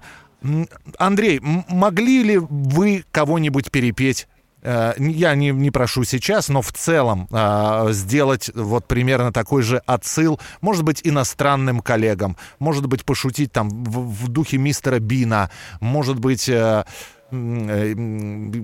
Андрей, 0.97 1.39
могли 1.41 2.23
ли 2.23 2.37
вы 2.37 3.05
кого-нибудь 3.11 3.71
перепеть? 3.71 4.27
Э, 4.61 4.93
Я 4.97 5.35
не, 5.35 5.49
не 5.51 5.71
прошу 5.71 6.03
сейчас, 6.03 6.49
но 6.49 6.61
в 6.61 6.71
целом 6.73 7.27
э, 7.31 7.87
сделать 7.91 8.51
вот 8.53 8.87
примерно 8.87 9.31
такой 9.31 9.61
же 9.63 9.77
отсыл, 9.85 10.39
может 10.61 10.83
быть, 10.83 11.01
иностранным 11.03 11.79
коллегам, 11.81 12.35
может 12.59 12.87
быть, 12.87 13.05
пошутить 13.05 13.51
там 13.51 13.69
в, 13.69 14.25
в 14.25 14.27
духе 14.27 14.57
мистера 14.57 14.99
Бина, 14.99 15.49
может 15.79 16.19
быть, 16.19 16.49
э, 16.49 16.83
э, 17.31 17.93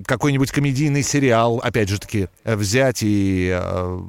какой-нибудь 0.06 0.50
комедийный 0.50 1.02
сериал, 1.02 1.60
опять 1.62 1.88
же 1.88 1.98
таки, 1.98 2.28
взять 2.44 2.98
и 3.02 3.50
э, 3.58 4.00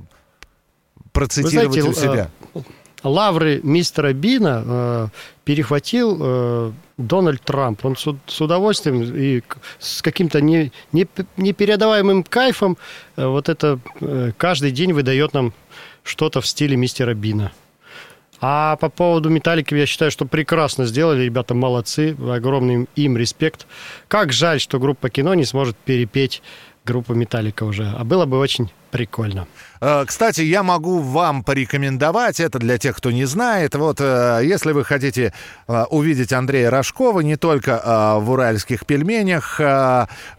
процитировать 1.14 1.82
Вы 1.82 1.90
у 1.90 1.94
знаете, 1.94 2.02
себя. 2.02 2.30
э, 2.56 2.60
лавры 3.04 3.60
мистера 3.64 4.14
Бина 4.14 4.64
э, 4.66 5.08
перехватил 5.44 6.18
э, 6.20 6.72
Дональд 6.98 7.42
Трамп. 7.42 7.86
Он 7.86 7.96
с, 7.96 8.08
с 8.28 8.42
удовольствием 8.42 9.02
и 9.04 9.42
с 9.80 10.02
каким-то 10.02 10.42
не, 10.42 10.72
не- 10.92 11.08
непередаваемым 11.38 12.24
кайфом 12.24 12.78
э, 13.16 13.26
вот 13.26 13.50
это 13.50 13.80
э, 14.00 14.32
каждый 14.38 14.72
день 14.72 14.94
выдает 14.94 15.34
нам 15.34 15.54
что-то 16.04 16.42
в 16.42 16.48
стиле 16.48 16.76
мистера 16.76 17.14
Бина. 17.14 17.52
А 18.44 18.76
по 18.78 18.90
поводу 18.90 19.30
Металлики, 19.30 19.76
я 19.76 19.86
считаю, 19.86 20.10
что 20.10 20.26
прекрасно 20.26 20.86
сделали. 20.86 21.24
Ребята 21.24 21.54
молодцы. 21.54 22.18
Огромный 22.28 22.88
им 22.96 23.16
респект. 23.16 23.68
Как 24.08 24.34
жаль, 24.34 24.60
что 24.60 24.80
группа 24.80 25.12
кино 25.12 25.36
не 25.36 25.46
сможет 25.46 25.78
перепеть 25.78 26.42
группу 26.84 27.14
Металлика 27.14 27.64
уже. 27.64 27.94
А 27.96 28.04
было 28.04 28.26
бы 28.26 28.40
очень 28.40 28.72
прикольно. 28.92 29.48
Э, 29.82 30.06
Кстати, 30.06 30.42
я 30.42 30.62
могу 30.64 31.00
вам 31.00 31.44
порекомендовать, 31.44 32.40
это 32.40 32.60
для 32.60 32.78
тех, 32.78 32.96
кто 32.98 33.12
не 33.12 33.26
знает, 33.26 33.76
вот 33.76 33.98
э, 34.00 34.42
если 34.44 34.74
вы 34.74 34.84
хотите 34.84 35.34
э, 35.68 35.84
увидеть 35.90 36.32
Андрея 36.34 36.70
Рожкова 36.70 37.22
не 37.22 37.36
только 37.36 37.82
в 38.20 38.30
уральских 38.32 38.86
пельменях, 38.86 39.60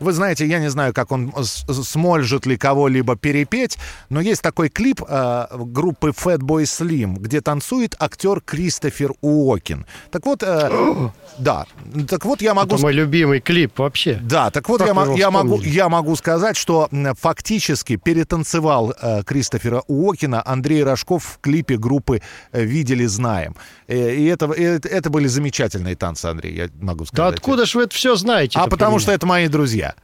вы 0.01 0.12
знаете, 0.12 0.47
я 0.47 0.59
не 0.59 0.71
знаю, 0.71 0.93
как 0.93 1.11
он 1.11 1.33
сможет 1.45 2.47
ли 2.47 2.57
кого-либо 2.57 3.17
перепеть, 3.17 3.79
но 4.11 4.21
есть 4.21 4.43
такой 4.43 4.69
клип 4.69 5.01
группы 5.01 6.11
Fatboy 6.11 6.62
Slim, 6.62 7.19
где 7.19 7.41
танцует 7.41 7.97
актер 7.99 8.41
Кристофер 8.41 9.12
Уокин. 9.21 9.87
Так 10.11 10.27
вот, 10.27 10.41
да, 11.38 11.67
так 12.09 12.25
вот 12.25 12.43
я 12.43 12.55
могу... 12.55 12.75
Это 12.75 12.83
мой 12.83 12.93
любимый 12.93 13.41
клип 13.41 13.79
вообще. 13.79 14.19
Да, 14.23 14.51
так 14.51 14.69
вот 14.69 14.81
я, 14.81 14.95
я 15.17 15.31
могу, 15.31 15.61
я 15.62 15.88
могу 15.88 16.15
сказать, 16.17 16.57
что 16.57 16.88
фактически 17.19 17.97
перетанцевал 18.42 18.94
э, 19.00 19.22
Кристофера 19.24 19.83
Уокина 19.87 20.42
Андрей 20.44 20.83
Рожков 20.83 21.24
в 21.24 21.38
клипе 21.40 21.76
группы 21.76 22.22
э, 22.52 22.64
«Видели, 22.64 23.07
знаем». 23.07 23.55
Э, 23.88 24.14
и 24.14 24.25
это, 24.27 24.50
и 24.52 24.62
это, 24.62 25.10
были 25.10 25.29
замечательные 25.29 25.96
танцы, 25.96 26.27
Андрей, 26.27 26.54
я 26.54 26.69
могу 26.81 27.04
Да 27.04 27.06
сказать. 27.06 27.35
откуда 27.35 27.67
же 27.67 27.79
вы 27.79 27.85
это 27.85 27.94
все 27.94 28.17
знаете? 28.17 28.58
а 28.58 28.67
потому 28.67 28.98
что 28.98 29.12
это 29.12 29.27
мои 29.27 29.48
друзья. 29.48 29.94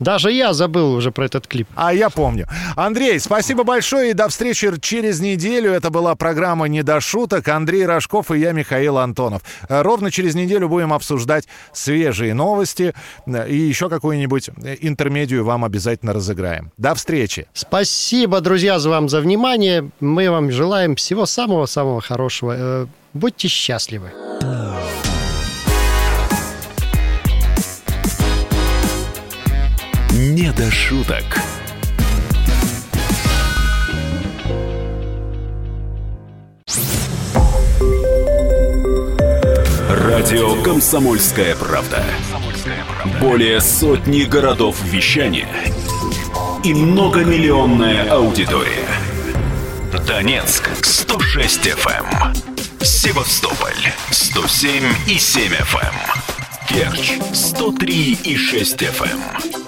Даже 0.00 0.30
я 0.30 0.52
забыл 0.52 0.94
уже 0.94 1.10
про 1.10 1.24
этот 1.24 1.48
клип. 1.48 1.66
А 1.74 1.92
я 1.92 2.08
помню. 2.08 2.46
Андрей, 2.76 3.18
спасибо 3.18 3.64
большое 3.64 4.10
и 4.10 4.14
до 4.14 4.28
встречи 4.28 4.70
через 4.80 5.18
неделю. 5.18 5.72
Это 5.72 5.90
была 5.90 6.14
программа 6.14 6.66
«Не 6.68 6.84
до 6.84 7.00
шуток». 7.00 7.48
Андрей 7.48 7.84
Рожков 7.84 8.30
и 8.30 8.38
я, 8.38 8.52
Михаил 8.52 8.98
Антонов. 8.98 9.42
Э, 9.68 9.82
Ровно 9.82 10.12
через 10.12 10.36
неделю 10.36 10.68
будем 10.68 10.92
обсуждать 10.92 11.48
свежие 11.72 12.32
новости 12.32 12.94
э, 13.26 13.48
и 13.48 13.56
еще 13.56 13.88
какую-нибудь 13.88 14.50
э, 14.62 14.76
интермедию 14.82 15.44
вам 15.44 15.64
обязательно 15.64 16.12
разыграем. 16.12 16.70
До 16.76 16.94
встречи. 16.94 17.48
Спасибо, 17.52 18.40
друзья, 18.40 18.78
за 18.78 18.90
вам 18.90 19.08
за 19.08 19.20
внимание. 19.20 19.90
Мы 19.98 20.30
вам 20.30 20.52
желаем 20.52 20.94
всего 20.94 21.26
самого-самого 21.26 22.00
хорошего. 22.00 22.88
Будьте 23.14 23.48
счастливы. 23.48 24.12
«Не 30.30 30.52
до 30.52 30.70
шуток». 30.70 31.24
Радио 39.88 40.62
«Комсомольская 40.62 41.56
правда». 41.56 42.04
Более 43.22 43.62
сотни 43.62 44.24
городов 44.24 44.76
вещания 44.82 45.48
и 46.62 46.74
многомиллионная 46.74 48.10
аудитория. 48.10 48.86
Донецк 50.06 50.68
106 50.82 51.68
FM, 51.68 52.84
Севастополь 52.84 53.94
107 54.10 54.84
и 55.06 55.18
7 55.18 55.52
FM, 55.52 55.94
Керчь 56.68 57.18
103 57.32 58.18
и 58.24 58.36
6 58.36 58.82
FM, 58.82 59.67